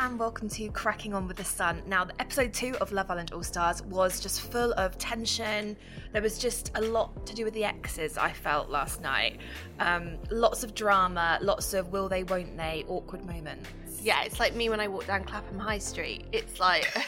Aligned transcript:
and 0.00 0.16
welcome 0.16 0.48
to 0.48 0.70
Cracking 0.70 1.12
On 1.12 1.26
with 1.26 1.36
the 1.36 1.44
Sun. 1.44 1.82
Now, 1.84 2.04
the 2.04 2.18
episode 2.20 2.54
two 2.54 2.76
of 2.80 2.92
Love 2.92 3.10
Island 3.10 3.32
All 3.32 3.42
Stars 3.42 3.82
was 3.82 4.20
just 4.20 4.40
full 4.40 4.72
of 4.74 4.96
tension. 4.96 5.76
There 6.12 6.22
was 6.22 6.38
just 6.38 6.70
a 6.76 6.80
lot 6.80 7.26
to 7.26 7.34
do 7.34 7.44
with 7.44 7.52
the 7.52 7.64
exes, 7.64 8.16
I 8.16 8.30
felt 8.30 8.70
last 8.70 9.00
night. 9.00 9.40
Um, 9.80 10.18
lots 10.30 10.62
of 10.62 10.76
drama, 10.76 11.40
lots 11.42 11.74
of 11.74 11.88
will 11.88 12.08
they, 12.08 12.22
won't 12.22 12.56
they, 12.56 12.84
awkward 12.86 13.26
moments. 13.26 13.70
Yeah, 14.00 14.22
it's 14.22 14.38
like 14.38 14.54
me 14.54 14.68
when 14.68 14.78
I 14.78 14.86
walk 14.86 15.06
down 15.06 15.24
Clapham 15.24 15.58
High 15.58 15.78
Street. 15.78 16.26
It's 16.30 16.60
like, 16.60 16.86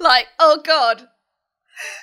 like, 0.00 0.26
oh 0.40 0.60
god. 0.64 1.06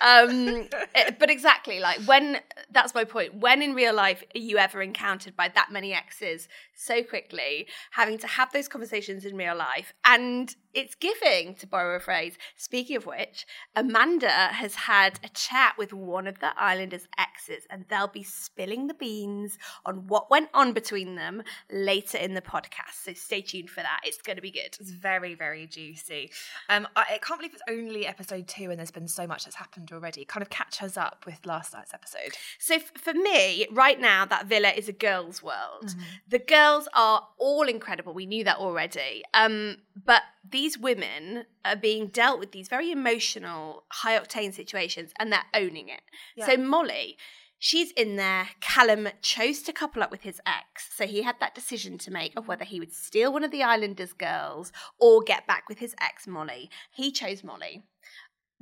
Um, 0.02 0.68
it- 0.96 1.18
but 1.20 1.30
exactly, 1.30 1.80
like 1.80 2.00
when 2.06 2.40
that's 2.72 2.94
my 2.94 3.04
point. 3.04 3.36
When 3.36 3.62
in 3.62 3.74
real 3.74 3.94
life 3.94 4.24
are 4.36 4.40
you 4.40 4.58
ever 4.58 4.82
encountered 4.82 5.36
by 5.36 5.50
that 5.50 5.72
many 5.72 5.94
exes 5.94 6.48
so 6.76 7.04
quickly, 7.04 7.68
having 7.92 8.18
to 8.20 8.28
have 8.28 8.52
those 8.52 8.68
conversations 8.68 9.26
in 9.26 9.36
real 9.36 9.56
life, 9.56 9.94
and 10.06 10.56
it's 10.76 10.94
giving 10.96 11.56
to 11.56 11.68
borrow 11.68 11.96
a 11.96 12.00
phrase. 12.00 12.38
Speaking 12.58 12.98
of 12.98 13.06
which, 13.06 13.48
Amanda 13.76 14.30
has 14.30 14.76
had 14.76 15.20
a 15.24 15.30
chat 15.30 15.76
with 15.78 15.94
one 15.94 16.28
of 16.28 16.40
the 16.40 16.52
Islanders' 16.60 17.08
exes, 17.18 17.66
and 17.70 17.86
they'll 17.90 18.08
be 18.08 18.24
spilling 18.24 18.88
the 18.88 18.94
beans 18.94 19.58
on 19.86 20.08
what 20.08 20.30
went 20.30 20.50
on 20.54 20.74
between 20.74 21.16
them 21.16 21.44
later 21.72 22.18
in 22.18 22.34
the 22.34 22.42
podcast. 22.42 23.04
So 23.04 23.14
stay 23.14 23.42
tuned 23.42 23.70
for 23.70 23.82
that. 23.82 24.02
It's 24.04 24.22
going 24.22 24.36
to 24.36 24.42
be 24.42 24.52
good. 24.52 24.76
It's 24.80 24.92
very, 24.92 25.34
very 25.34 25.66
juicy. 25.68 26.32
Um, 26.70 26.88
I, 26.96 27.06
I 27.14 27.18
can't 27.20 27.40
believe 27.40 27.54
it's 27.54 27.64
only 27.70 28.06
episode 28.06 28.48
two 28.48 28.70
and 28.70 28.78
there's 28.78 28.92
been 28.92 29.08
so 29.08 29.26
much 29.26 29.46
that's 29.46 29.56
happened 29.56 29.92
already. 29.94 30.26
Kind 30.26 30.42
of 30.42 30.50
catch 30.50 30.84
us 30.84 30.98
up 30.98 31.24
with 31.26 31.46
last 31.46 31.74
night's 31.74 31.94
episode. 31.94 32.38
So 32.60 32.76
f- 32.76 32.92
for 32.98 33.14
me, 33.14 33.68
right 33.72 34.00
now, 34.00 34.26
that 34.26 34.48
villa 34.48 34.70
is 34.70 34.90
a 34.90 34.94
girls' 34.94 35.42
world. 35.42 35.96
The 36.28 36.40
girls 36.40 36.88
are 36.94 37.26
all 37.38 37.68
incredible. 37.68 38.14
We 38.14 38.26
knew 38.26 38.44
that 38.44 38.58
already. 38.58 39.24
Um, 39.34 39.78
but 40.06 40.24
these 40.50 40.65
women 40.78 41.46
are 41.64 41.76
being 41.76 42.08
dealt 42.08 42.40
with 42.40 42.52
these 42.52 42.68
very 42.68 42.92
emotional, 42.92 43.86
high 43.92 44.18
octane 44.20 44.54
situations, 44.54 45.12
and 45.20 45.32
they're 45.32 45.46
owning 45.54 45.90
it. 45.90 46.02
So 46.46 46.58
Molly. 46.58 47.18
She's 47.58 47.92
in 47.94 48.18
there. 48.18 48.50
Callum 48.60 49.08
chose 49.22 49.62
to 49.64 49.74
couple 49.74 50.04
up 50.04 50.12
with 50.12 50.22
his 50.22 50.42
ex. 50.46 50.90
So 50.94 51.08
he 51.08 51.22
had 51.22 51.38
that 51.40 51.56
decision 51.56 51.98
to 52.00 52.12
make 52.12 52.34
of 52.36 52.50
whether 52.50 52.66
he 52.66 52.82
would 52.82 52.92
steal 52.92 53.32
one 53.32 53.46
of 53.46 53.50
the 53.50 53.64
Islanders' 53.64 54.12
girls 54.12 54.74
or 55.00 55.24
get 55.24 55.48
back 55.48 55.70
with 55.70 55.80
his 55.80 55.96
ex, 56.00 56.28
Molly. 56.28 56.70
He 56.92 57.12
chose 57.12 57.46
Molly 57.46 57.86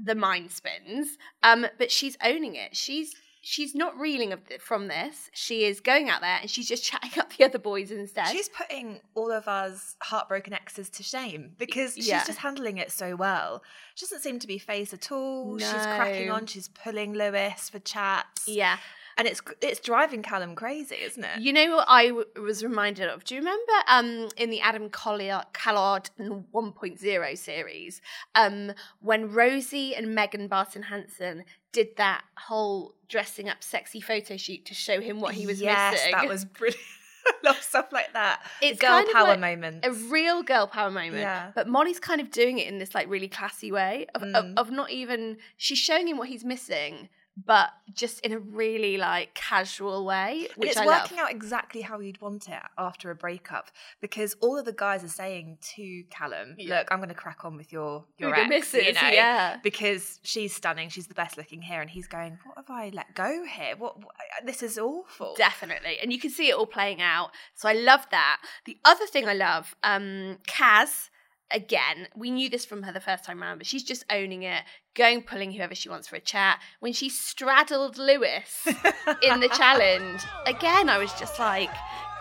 the 0.02 0.16
mind 0.16 0.52
spins 0.52 1.18
um 1.44 1.66
but 1.78 1.92
she's 1.92 2.18
owning 2.24 2.56
it 2.56 2.76
she's 2.76 3.14
she's 3.46 3.76
not 3.76 4.00
reeling 4.00 4.34
from 4.62 4.88
this 4.88 5.30
she 5.34 5.66
is 5.66 5.82
going 5.82 6.10
out 6.10 6.22
there 6.22 6.38
and 6.42 6.50
she's 6.50 6.68
just 6.68 6.84
chatting 6.90 7.20
up 7.20 7.32
the 7.36 7.44
other 7.44 7.60
boys 7.60 7.92
instead 7.92 8.28
She's 8.30 8.48
putting 8.48 9.02
all 9.16 9.32
of 9.32 9.48
us 9.50 9.96
heartbroken 10.02 10.54
exes 10.54 10.90
to 10.92 11.04
shame 11.04 11.52
because 11.60 11.96
she's 11.96 12.08
just 12.08 12.40
handling 12.40 12.78
it 12.78 12.90
so 12.92 13.16
well. 13.18 13.62
She 13.96 14.06
doesn't 14.06 14.22
seem 14.22 14.40
to 14.40 14.48
be 14.48 14.58
phased 14.58 14.94
at 14.94 15.12
all. 15.12 15.58
She's 15.60 15.68
cracking 15.70 16.32
on. 16.32 16.46
She's 16.46 16.70
pulling 16.70 17.14
Lewis 17.14 17.70
for 17.70 17.80
chats. 17.80 18.48
yeah 18.48 18.78
and 19.18 19.28
it's 19.28 19.42
it's 19.62 19.80
driving 19.80 20.22
Callum 20.24 20.56
crazy, 20.56 20.96
isn't 20.96 21.24
it? 21.24 21.40
you 21.42 21.54
know 21.54 21.76
what 21.76 21.86
I 21.90 22.08
w- 22.08 22.26
was 22.42 22.64
reminded 22.64 23.10
of? 23.10 23.24
Do 23.24 23.36
you 23.36 23.42
remember 23.42 23.74
um, 23.88 24.30
in 24.38 24.50
the 24.50 24.62
Adam 24.62 24.90
Collard, 24.90 25.46
Collard 25.54 26.10
1.0 26.20 27.38
series 27.38 28.02
um, 28.36 28.74
when 29.02 29.32
Rosie 29.32 29.96
and 29.96 30.14
Megan 30.16 30.48
Barton 30.48 30.84
Hanson 30.84 31.44
did 31.72 31.96
that 31.98 32.24
whole 32.38 32.96
dressing 33.10 33.50
up 33.50 33.64
sexy 33.64 34.00
photo 34.02 34.38
shoot 34.38 34.66
to 34.66 34.74
show 34.74 35.00
him 35.02 35.20
what 35.20 35.34
he 35.34 35.46
was 35.48 35.62
yes, 35.62 35.94
missing? 35.94 36.12
that 36.12 36.28
was 36.28 36.46
brilliant. 36.46 36.80
Love 37.44 37.58
stuff 37.62 37.88
like 37.94 38.12
that. 38.14 38.42
It's 38.62 38.80
girl 38.80 38.90
kind 38.90 39.08
of 39.08 39.14
power 39.14 39.28
like 39.30 39.40
moment. 39.40 39.86
a 39.86 39.92
real 39.94 40.44
girl 40.44 40.68
power 40.68 40.92
moment. 40.92 41.20
Yeah. 41.22 41.52
But 41.56 41.68
Molly's 41.70 42.00
kind 42.00 42.20
of 42.20 42.30
doing 42.32 42.58
it 42.58 42.68
in 42.68 42.80
this 42.80 42.94
like 42.94 43.10
really 43.10 43.30
classy 43.30 43.72
way 43.72 44.08
of, 44.14 44.24
of, 44.24 44.30
Mm. 44.46 44.54
of 44.58 44.72
not 44.72 44.92
even 44.92 45.38
she's 45.56 45.78
showing 45.78 46.08
him 46.08 46.18
what 46.18 46.28
he's 46.28 46.44
missing, 46.44 47.08
but 47.36 47.72
just 47.94 48.20
in 48.22 48.32
a 48.32 48.40
really 48.40 48.98
like 48.98 49.34
casual 49.34 50.06
way, 50.06 50.48
And 50.54 50.58
which 50.58 50.70
it's 50.72 50.78
I 50.78 50.86
working 50.86 51.18
love. 51.18 51.28
out 51.28 51.32
exactly 51.32 51.82
how 51.82 52.00
you'd 52.00 52.22
want 52.22 52.48
it 52.48 52.62
after 52.78 53.10
a 53.10 53.16
breakup 53.16 53.72
because 54.02 54.36
all 54.42 54.58
of 54.58 54.66
the 54.66 54.74
guys 54.74 55.04
are 55.04 55.08
saying 55.08 55.58
to 55.76 56.04
Callum, 56.10 56.56
Yeah. 56.58 56.80
"Look, 56.80 56.88
I'm 56.92 57.00
going 57.00 57.10
to 57.10 57.16
crack 57.16 57.44
on 57.44 57.58
with 57.58 57.72
your 57.72 58.06
your 58.18 58.30
your 58.36 58.54
ex, 58.54 58.74
you 58.74 58.94
know, 58.94 59.02
yeah. 59.02 59.58
because 59.64 60.20
she's 60.24 60.54
stunning, 60.56 60.90
she's 60.90 61.08
the 61.08 61.16
best 61.16 61.38
looking 61.38 61.62
here." 61.62 61.82
And 61.82 61.90
he's 61.90 62.08
going, 62.08 62.38
"What 62.46 62.58
have 62.58 62.70
I 62.70 62.90
let 62.94 63.16
go 63.16 63.44
here? 63.46 63.76
What? 63.78 63.98
what 63.98 64.14
this 64.46 64.62
is 64.62 64.78
awful." 64.78 65.34
Definitely. 65.36 65.98
And 66.02 66.14
you 66.14 66.20
can 66.20 66.30
see 66.30 66.50
it 66.50 66.54
all 66.56 66.68
playing 66.68 67.02
out. 67.02 67.32
So 67.56 67.68
I 67.68 67.74
love 67.74 68.06
that. 68.12 68.42
The 68.66 68.78
other 68.86 69.08
thing 69.08 69.28
I 69.28 69.34
love, 69.34 69.76
um, 69.84 70.38
Kaz, 70.48 71.10
again, 71.54 72.08
we 72.16 72.32
knew 72.32 72.50
this 72.50 72.66
from 72.66 72.84
her 72.84 72.92
the 72.92 73.00
first 73.00 73.24
time 73.24 73.42
around, 73.42 73.60
but 73.60 73.68
she's 73.68 73.84
just 73.84 74.04
owning 74.10 74.44
it, 74.44 74.64
going 74.96 75.22
pulling 75.22 75.52
whoever 75.52 75.76
she 75.76 75.88
wants 75.88 76.08
for 76.08 76.16
a 76.16 76.20
chat. 76.20 76.60
When 76.80 76.94
she 76.94 77.10
straddled 77.10 77.98
Lewis 77.98 78.68
in 79.22 79.40
the 79.40 79.48
challenge, 79.56 80.22
again, 80.46 80.90
I 80.90 80.98
was 80.98 81.14
just 81.14 81.40
like, 81.40 81.70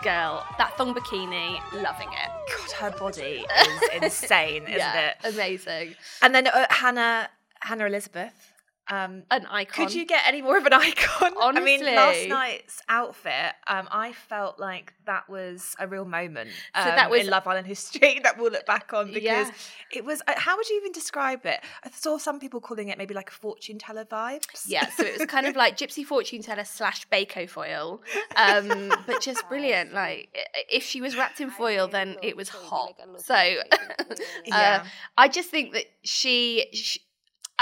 girl, 0.03 0.45
that 0.57 0.77
thong 0.77 0.93
bikini, 0.93 1.59
loving 1.81 2.09
it. 2.09 2.29
God, 2.57 2.71
her 2.79 2.91
body 2.97 3.45
is 3.61 4.03
insane, 4.03 4.63
isn't 4.63 4.77
yeah, 4.77 5.09
it? 5.09 5.33
amazing. 5.33 5.95
And 6.21 6.33
then 6.35 6.47
uh, 6.47 6.67
Hannah, 6.69 7.29
Hannah 7.61 7.85
Elizabeth. 7.85 8.52
Um, 8.89 9.23
An 9.31 9.45
icon. 9.49 9.85
Could 9.87 9.95
you 9.95 10.05
get 10.05 10.23
any 10.27 10.41
more 10.41 10.57
of 10.57 10.65
an 10.65 10.73
icon? 10.87 11.33
I 11.39 11.59
mean, 11.61 11.85
last 11.85 12.27
night's 12.27 12.81
outfit, 12.89 13.53
um, 13.67 13.87
I 13.89 14.11
felt 14.11 14.59
like 14.59 14.93
that 15.05 15.29
was 15.29 15.73
a 15.79 15.87
real 15.87 16.03
moment. 16.05 16.49
So 16.75 16.81
um, 16.81 16.95
that 16.95 17.09
was- 17.09 17.21
in 17.21 17.27
Love 17.27 17.47
Island 17.47 17.65
history 17.67 18.19
that 18.23 18.37
we'll 18.37 18.51
look 18.51 18.65
back 18.65 18.91
on 18.93 19.07
because 19.07 19.23
Yeah. 19.23 19.51
it 19.91 20.03
was. 20.03 20.21
uh, 20.27 20.33
How 20.35 20.57
would 20.57 20.67
you 20.69 20.77
even 20.77 20.91
describe 20.91 21.45
it? 21.45 21.59
I 21.83 21.89
saw 21.91 22.17
some 22.17 22.39
people 22.41 22.59
calling 22.59 22.89
it 22.89 22.97
maybe 22.97 23.13
like 23.13 23.29
a 23.29 23.33
fortune 23.33 23.77
teller 23.79 24.03
vibes. 24.05 24.63
Yeah, 24.67 24.89
so 24.89 25.03
it 25.03 25.17
was 25.17 25.27
kind 25.27 25.47
of 25.47 25.55
like 25.63 25.77
Gypsy 25.77 26.03
Fortune 26.05 26.41
Teller 26.41 26.65
slash 26.65 27.07
Bacofoil, 27.09 27.99
um, 28.35 28.91
but 29.07 29.21
just 29.21 29.47
brilliant. 29.47 29.93
Like 29.93 30.27
if 30.69 30.83
she 30.83 30.99
was 30.99 31.15
wrapped 31.15 31.39
in 31.39 31.49
foil, 31.51 31.87
then 31.87 32.17
it 32.21 32.35
was 32.35 32.49
hot. 32.49 32.95
So 33.19 33.33
uh, 33.35 34.15
Yeah. 34.45 34.85
I 35.17 35.27
just 35.29 35.49
think 35.49 35.73
that 35.73 35.85
she, 36.03 36.65
she, 36.73 36.99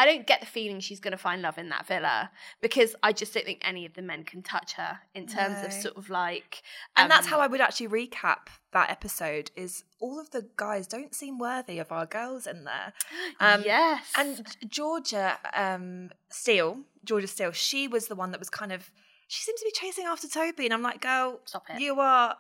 I 0.01 0.06
don't 0.06 0.25
get 0.25 0.39
the 0.39 0.48
feeling 0.48 0.80
she's 0.80 1.00
going 1.00 1.12
to 1.12 1.18
find 1.18 1.42
love 1.44 1.57
in 1.59 1.69
that 1.69 1.86
villa 1.86 2.31
because 2.59 2.95
I 3.03 3.13
just 3.13 3.33
don't 3.33 3.45
think 3.45 3.62
any 3.63 3.86
of 3.86 3.94
the 3.94 4.01
men 4.01 4.24
can 4.24 4.42
touch 4.42 4.74
her 4.74 5.00
in 5.13 5.27
terms 5.27 5.63
of 5.63 5.71
sort 5.71 5.95
of 5.95 6.09
like. 6.09 6.63
And 6.95 7.09
that's 7.12 7.27
um, 7.27 7.31
how 7.31 7.39
I 7.39 7.48
would 7.48 7.62
actually 7.62 7.88
recap 7.88 8.48
that 8.74 8.89
episode. 8.89 9.51
Is 9.56 9.83
all 10.00 10.19
of 10.19 10.31
the 10.31 10.48
guys 10.57 10.88
don't 10.88 11.13
seem 11.13 11.38
worthy 11.38 11.77
of 11.77 11.92
our 11.92 12.06
girls 12.06 12.48
in 12.48 12.63
there. 12.63 12.94
Um, 13.39 13.62
yes, 13.63 14.12
And 14.18 14.45
Georgia 14.68 15.38
um, 15.53 16.09
Steel, 16.30 16.80
Georgia 17.04 17.27
Steel, 17.27 17.51
she 17.51 17.88
was 17.88 18.07
the 18.07 18.15
one 18.15 18.31
that 18.31 18.39
was 18.39 18.50
kind 18.50 18.71
of. 18.71 18.92
She 19.27 19.42
seems 19.44 19.59
to 19.62 19.65
be 19.65 19.71
chasing 19.71 20.06
after 20.06 20.27
Toby, 20.27 20.65
and 20.65 20.74
I'm 20.74 20.81
like, 20.81 21.01
girl, 21.01 21.39
Stop 21.45 21.63
it. 21.69 21.80
you 21.80 22.00
are 22.00 22.36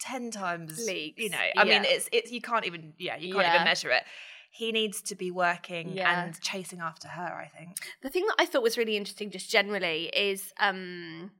ten 0.00 0.30
times 0.30 0.84
Leagues, 0.86 1.22
You 1.22 1.30
know, 1.30 1.38
I 1.56 1.64
mean, 1.64 1.84
it's 1.84 2.08
it's 2.12 2.30
you 2.32 2.40
can't 2.40 2.66
even 2.66 2.92
yeah, 2.98 3.16
you 3.16 3.32
can't 3.32 3.44
Yeah. 3.46 3.54
even 3.54 3.64
measure 3.64 3.90
it. 3.90 4.02
He 4.56 4.70
needs 4.70 5.02
to 5.02 5.16
be 5.16 5.32
working 5.32 5.96
Yeah. 5.96 6.24
and 6.26 6.40
chasing 6.40 6.78
after 6.80 7.08
her. 7.08 7.34
I 7.44 7.48
think. 7.48 7.76
The 8.02 8.08
thing 8.08 8.24
that 8.26 8.36
I 8.38 8.46
thought 8.46 8.62
was 8.62 8.78
really 8.78 8.96
interesting, 8.96 9.30
just 9.30 9.50
generally, 9.50 10.12
is 10.14 10.52
um, 10.60 11.32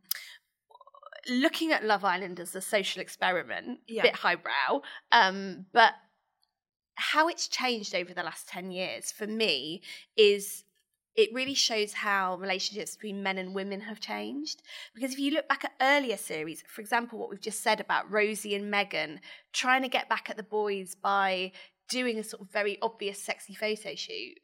looking 1.28 1.70
at 1.72 1.84
Love 1.84 2.04
Island 2.04 2.40
as 2.40 2.54
a 2.56 2.60
social 2.60 3.00
experiment, 3.00 3.78
Yeah. 3.86 4.02
bit 4.02 4.16
highbrow, 4.16 4.82
um, 5.12 5.66
but 5.72 5.94
how 6.96 7.28
it's 7.28 7.46
changed 7.48 7.94
over 7.94 8.12
the 8.12 8.22
last 8.24 8.48
10 8.48 8.70
years 8.72 9.12
for 9.12 9.26
me 9.26 9.82
is 10.16 10.64
it 11.16 11.32
really 11.32 11.54
shows 11.54 11.92
how 11.92 12.34
relationships 12.36 12.96
between 12.96 13.22
men 13.22 13.38
and 13.38 13.54
women 13.54 13.80
have 13.82 14.00
changed. 14.00 14.60
Because 14.92 15.12
if 15.12 15.18
you 15.20 15.30
look 15.30 15.48
back 15.48 15.64
at 15.64 15.72
earlier 15.80 16.16
series, 16.16 16.64
for 16.66 16.80
example, 16.80 17.18
what 17.20 17.30
we've 17.30 17.40
just 17.40 17.60
said 17.62 17.78
about 17.80 18.10
Rosie 18.10 18.56
and 18.56 18.68
Megan 18.72 19.20
trying 19.52 19.82
to 19.82 19.88
get 19.88 20.08
back 20.08 20.28
at 20.28 20.36
the 20.36 20.42
boys 20.42 20.96
by 20.96 21.52
doing 21.88 22.18
a 22.18 22.24
sort 22.24 22.42
of 22.42 22.50
very 22.50 22.78
obvious 22.82 23.22
sexy 23.22 23.54
photo 23.54 23.94
shoot, 23.94 24.38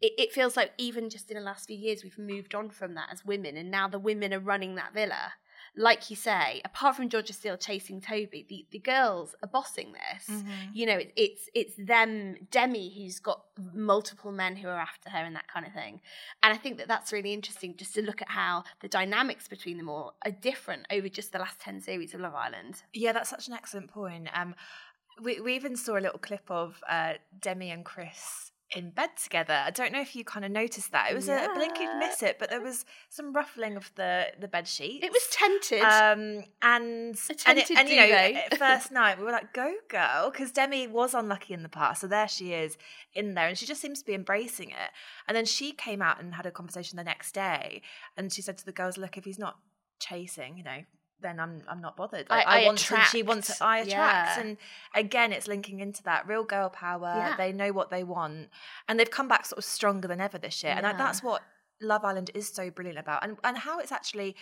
it, 0.00 0.12
it 0.18 0.32
feels 0.32 0.56
like 0.56 0.72
even 0.78 1.08
just 1.10 1.30
in 1.30 1.36
the 1.36 1.42
last 1.42 1.66
few 1.66 1.76
years 1.76 2.02
we've 2.02 2.18
moved 2.18 2.54
on 2.54 2.70
from 2.70 2.94
that 2.94 3.08
as 3.12 3.24
women, 3.24 3.56
and 3.56 3.70
now 3.70 3.88
the 3.88 3.98
women 3.98 4.34
are 4.34 4.40
running 4.40 4.74
that 4.74 4.94
villa. 4.94 5.32
Like 5.78 6.08
you 6.08 6.16
say, 6.16 6.62
apart 6.64 6.96
from 6.96 7.10
Georgia 7.10 7.34
Steel 7.34 7.58
chasing 7.58 8.00
Toby, 8.00 8.46
the, 8.48 8.66
the 8.70 8.78
girls 8.78 9.34
are 9.42 9.48
bossing 9.48 9.92
this. 9.92 10.42
You 10.72 10.86
know, 10.86 10.96
it, 10.96 11.12
it's 11.16 11.50
it's 11.54 11.74
them, 11.76 12.36
Demi, 12.50 12.94
who's 12.96 13.20
got 13.20 13.42
multiple 13.74 14.32
men 14.32 14.56
who 14.56 14.68
are 14.68 14.78
after 14.78 15.10
her 15.10 15.18
and 15.18 15.36
that 15.36 15.48
kind 15.48 15.66
of 15.66 15.74
thing. 15.74 16.00
And 16.42 16.54
I 16.54 16.56
think 16.56 16.78
that 16.78 16.88
that's 16.88 17.12
really 17.12 17.34
interesting 17.34 17.76
just 17.76 17.94
to 17.94 18.02
look 18.02 18.22
at 18.22 18.30
how 18.30 18.64
the 18.80 18.88
dynamics 18.88 19.48
between 19.48 19.76
them 19.76 19.90
all 19.90 20.14
are 20.24 20.30
different 20.30 20.86
over 20.90 21.10
just 21.10 21.32
the 21.32 21.38
last 21.38 21.60
10 21.60 21.82
series 21.82 22.14
of 22.14 22.20
Love 22.20 22.34
Island. 22.34 22.82
Yeah, 22.94 23.12
that's 23.12 23.28
such 23.28 23.48
an 23.48 23.52
excellent 23.52 23.88
point. 23.88 24.28
Um, 24.32 24.54
we 25.22 25.40
we 25.40 25.54
even 25.54 25.76
saw 25.76 25.98
a 25.98 26.00
little 26.00 26.18
clip 26.18 26.50
of 26.50 26.82
uh, 26.88 27.14
Demi 27.40 27.70
and 27.70 27.84
Chris 27.84 28.52
in 28.74 28.90
bed 28.90 29.10
together. 29.22 29.62
I 29.64 29.70
don't 29.70 29.92
know 29.92 30.00
if 30.00 30.16
you 30.16 30.24
kind 30.24 30.44
of 30.44 30.50
noticed 30.50 30.90
that. 30.90 31.10
It 31.12 31.14
was 31.14 31.28
a 31.28 31.48
blink 31.54 31.78
you'd 31.78 31.98
miss 32.00 32.20
it, 32.24 32.36
but 32.40 32.50
there 32.50 32.60
was 32.60 32.84
some 33.10 33.32
ruffling 33.32 33.76
of 33.76 33.92
the 33.94 34.26
the 34.40 34.48
bed 34.48 34.66
sheets. 34.66 35.04
It 35.06 35.12
was 35.12 35.26
tented. 35.30 35.82
Um, 35.82 36.44
and 36.62 37.14
A 37.16 37.48
and, 37.48 37.58
it- 37.60 37.66
tented 37.66 37.78
and 37.78 37.88
you 37.88 37.96
know, 37.96 38.40
first 38.58 38.90
night 38.90 39.18
we 39.18 39.24
were 39.24 39.30
like, 39.30 39.54
"Go, 39.54 39.72
girl," 39.88 40.30
because 40.32 40.50
Demi 40.50 40.88
was 40.88 41.14
unlucky 41.14 41.54
in 41.54 41.62
the 41.62 41.68
past, 41.68 42.00
so 42.00 42.08
there 42.08 42.26
she 42.28 42.52
is 42.54 42.76
in 43.14 43.34
there, 43.34 43.46
and 43.46 43.56
she 43.56 43.66
just 43.66 43.80
seems 43.80 44.00
to 44.00 44.04
be 44.06 44.14
embracing 44.14 44.70
it. 44.70 44.90
And 45.28 45.36
then 45.36 45.44
she 45.44 45.72
came 45.72 46.02
out 46.02 46.20
and 46.20 46.34
had 46.34 46.44
a 46.46 46.50
conversation 46.50 46.96
the 46.96 47.04
next 47.04 47.32
day, 47.32 47.82
and 48.16 48.32
she 48.32 48.42
said 48.42 48.58
to 48.58 48.64
the 48.66 48.72
girls, 48.72 48.98
"Look, 48.98 49.16
if 49.16 49.24
he's 49.24 49.38
not 49.38 49.58
chasing, 50.00 50.56
you 50.58 50.64
know." 50.64 50.80
Then 51.20 51.40
I'm 51.40 51.62
I'm 51.68 51.80
not 51.80 51.96
bothered. 51.96 52.26
I- 52.30 52.36
Like, 52.36 52.46
I 52.46 52.66
want 52.66 52.78
to. 52.78 53.00
She 53.10 53.22
wants. 53.22 53.48
attract. 53.50 53.62
I 53.62 53.78
attract, 53.78 54.36
Yeah. 54.36 54.40
and 54.40 54.56
again, 54.94 55.32
it's 55.32 55.48
linking 55.48 55.80
into 55.80 56.02
that 56.02 56.26
real 56.26 56.44
girl 56.44 56.68
power. 56.68 57.14
Yeah. 57.16 57.36
They 57.36 57.52
know 57.52 57.72
what 57.72 57.90
they 57.90 58.04
want, 58.04 58.48
and 58.88 59.00
they've 59.00 59.10
come 59.10 59.28
back 59.28 59.46
sort 59.46 59.58
of 59.58 59.64
stronger 59.64 60.08
than 60.08 60.20
ever 60.20 60.38
this 60.38 60.62
year. 60.62 60.74
And 60.76 60.86
I, 60.86 60.92
that's 60.92 61.22
what 61.22 61.42
Love 61.80 62.04
Island 62.04 62.30
is 62.34 62.48
so 62.48 62.70
brilliant 62.70 62.98
about, 62.98 63.24
and 63.24 63.38
and 63.44 63.56
how 63.58 63.78
it's 63.78 63.92
actually 63.92 64.36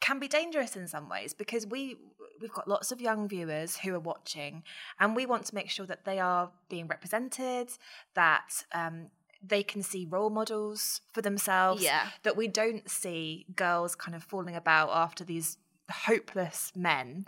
can 0.00 0.18
be 0.18 0.28
dangerous 0.28 0.76
in 0.76 0.86
some 0.88 1.08
ways 1.08 1.32
because 1.34 1.66
we 1.66 1.96
we've 2.40 2.52
got 2.52 2.66
lots 2.68 2.90
of 2.92 3.00
young 3.00 3.28
viewers 3.28 3.78
who 3.78 3.94
are 3.94 4.00
watching 4.00 4.62
and 4.98 5.14
we 5.16 5.24
want 5.24 5.46
to 5.46 5.54
make 5.54 5.70
sure 5.70 5.86
that 5.86 6.04
they 6.04 6.18
are 6.18 6.50
being 6.68 6.86
represented 6.88 7.70
that 8.14 8.64
um, 8.72 9.08
they 9.42 9.62
can 9.62 9.82
see 9.82 10.04
role 10.04 10.30
models 10.30 11.00
for 11.12 11.22
themselves 11.22 11.82
Yeah. 11.82 12.08
that 12.24 12.36
we 12.36 12.48
don't 12.48 12.90
see 12.90 13.46
girls 13.54 13.94
kind 13.94 14.14
of 14.16 14.22
falling 14.24 14.56
about 14.56 14.90
after 14.90 15.22
these 15.24 15.56
hopeless 15.90 16.72
men 16.74 17.26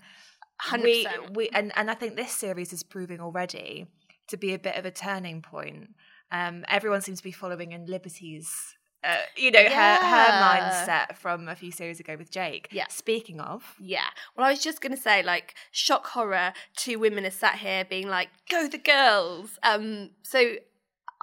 100%. 0.70 0.82
we, 0.82 1.06
we 1.34 1.48
and, 1.50 1.72
and 1.76 1.90
i 1.90 1.94
think 1.94 2.16
this 2.16 2.32
series 2.32 2.72
is 2.72 2.82
proving 2.82 3.20
already 3.20 3.86
to 4.28 4.36
be 4.36 4.54
a 4.54 4.58
bit 4.58 4.76
of 4.76 4.84
a 4.84 4.90
turning 4.90 5.42
point 5.42 5.90
um, 6.32 6.64
everyone 6.68 7.00
seems 7.02 7.18
to 7.18 7.24
be 7.24 7.30
following 7.30 7.72
in 7.72 7.86
liberty's 7.86 8.74
uh, 9.04 9.18
you 9.36 9.50
know 9.52 9.62
her, 9.62 9.96
her 10.00 10.32
mindset 10.42 11.16
from 11.16 11.46
a 11.48 11.54
few 11.54 11.70
series 11.70 12.00
ago 12.00 12.16
with 12.18 12.30
jake 12.30 12.68
Yeah. 12.72 12.86
speaking 12.88 13.38
of 13.40 13.76
Yeah. 13.78 14.08
Well, 14.36 14.46
I 14.46 14.50
was 14.50 14.62
just 14.62 14.80
going 14.80 14.94
to 14.94 15.00
say, 15.00 15.22
like, 15.22 15.54
shock 15.70 16.08
horror, 16.08 16.52
two 16.76 16.98
women 16.98 17.24
are 17.24 17.30
sat 17.30 17.56
here 17.56 17.84
being 17.84 18.08
like, 18.08 18.30
go 18.50 18.66
the 18.68 18.78
girls. 18.78 19.58
Um, 19.62 20.10
so 20.22 20.54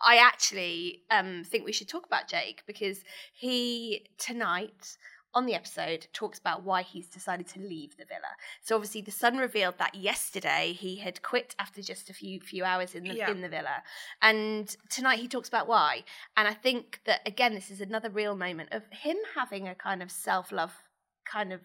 I 0.06 0.18
actually 0.18 1.01
um, 1.09 1.44
think 1.44 1.65
we 1.65 1.71
should 1.71 1.88
talk 1.89 2.06
about 2.06 2.27
Jake 2.27 2.63
because 2.65 3.03
he, 3.33 4.06
tonight, 4.18 4.97
on 5.35 5.45
the 5.45 5.56
episode, 5.56 6.07
talks 6.13 6.38
about 6.39 6.63
why 6.63 6.81
he's 6.83 7.07
decided 7.07 7.47
to 7.47 7.59
leave 7.59 7.97
the 7.97 8.06
villa. 8.06 8.33
So 8.62 8.75
obviously, 8.75 9.01
the 9.01 9.12
Sun 9.12 9.38
revealed 9.38 9.77
that 9.80 9.95
yesterday 9.95 10.74
he 10.77 10.97
had 10.97 11.21
quit 11.21 11.56
after 11.57 11.81
just 11.81 12.09
a 12.09 12.13
few 12.13 12.39
few 12.39 12.63
hours 12.63 12.95
in 12.95 13.03
the 13.03 13.15
Yeah. 13.15 13.31
in 13.31 13.41
the 13.41 13.50
villa, 13.50 13.83
and 14.21 14.75
tonight 14.89 15.19
he 15.19 15.27
talks 15.27 15.47
about 15.47 15.68
why. 15.68 16.03
And 16.38 16.47
I 16.47 16.53
think 16.53 17.01
that 17.06 17.21
again, 17.27 17.53
this 17.56 17.71
is 17.71 17.81
another 17.81 18.09
real 18.09 18.35
moment 18.35 18.69
of 18.71 18.83
him 18.91 19.18
having 19.35 19.68
a 19.68 19.75
kind 19.75 20.03
of 20.03 20.12
self 20.12 20.51
love, 20.51 20.74
kind 21.25 21.51
of 21.53 21.62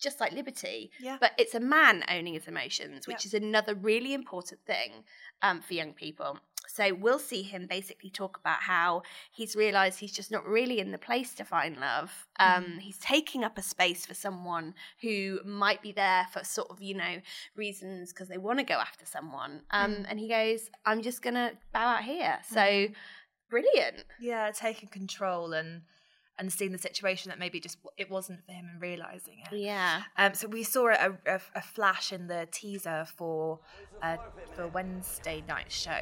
just 0.00 0.20
like 0.20 0.30
liberty. 0.32 0.92
Yeah. 1.00 1.16
But 1.20 1.32
it's 1.38 1.54
a 1.56 1.60
man 1.60 2.04
owning 2.08 2.34
his 2.34 2.46
emotions, 2.46 3.06
which 3.08 3.24
Yeah. 3.24 3.28
is 3.28 3.34
another 3.34 3.74
really 3.74 4.14
important 4.14 4.64
thing 4.64 5.04
um, 5.42 5.60
for 5.60 5.74
young 5.74 5.92
people. 5.92 6.38
So 6.68 6.94
we'll 6.94 7.18
see 7.18 7.42
him 7.42 7.66
basically 7.66 8.10
talk 8.10 8.36
about 8.38 8.60
how 8.60 9.02
he's 9.32 9.56
realised 9.56 9.98
he's 10.00 10.12
just 10.12 10.30
not 10.30 10.46
really 10.46 10.78
in 10.78 10.92
the 10.92 10.98
place 10.98 11.34
to 11.34 11.44
find 11.44 11.76
love. 11.78 12.26
Um, 12.38 12.64
Mm. 12.64 12.78
He's 12.80 12.98
taking 12.98 13.42
up 13.44 13.58
a 13.58 13.62
space 13.62 14.04
for 14.06 14.14
someone 14.14 14.74
who 15.02 15.40
might 15.44 15.82
be 15.82 15.92
there 15.92 16.26
for 16.32 16.44
sort 16.44 16.70
of, 16.70 16.80
you 16.82 16.94
know, 16.94 17.16
reasons 17.56 18.12
because 18.12 18.28
they 18.28 18.38
want 18.38 18.58
to 18.58 18.64
go 18.64 18.74
after 18.74 19.06
someone. 19.06 19.62
Um, 19.70 19.94
Mm. 19.94 20.06
And 20.10 20.20
he 20.20 20.28
goes, 20.28 20.70
I'm 20.84 21.02
just 21.02 21.22
going 21.22 21.34
to 21.34 21.52
bow 21.72 21.86
out 21.96 22.04
here. 22.04 22.38
So 22.48 22.88
brilliant. 23.50 24.04
yeah 24.20 24.50
taking 24.50 24.88
control 24.88 25.52
and 25.54 25.82
and 26.38 26.52
seeing 26.52 26.72
the 26.72 26.78
situation 26.78 27.28
that 27.30 27.38
maybe 27.38 27.58
just 27.60 27.78
it 27.96 28.10
wasn't 28.10 28.44
for 28.46 28.52
him 28.52 28.66
and 28.72 28.80
realizing 28.80 29.38
it 29.50 29.56
Yeah. 29.56 30.02
Um, 30.16 30.34
so 30.34 30.46
we 30.48 30.62
saw 30.62 30.88
a, 30.88 31.12
a, 31.26 31.40
a 31.54 31.60
flash 31.62 32.12
in 32.12 32.26
the 32.28 32.46
teaser 32.50 33.06
for 33.16 33.60
uh, 34.02 34.16
for 34.54 34.68
Wednesday 34.68 35.42
night 35.48 35.72
show 35.72 35.98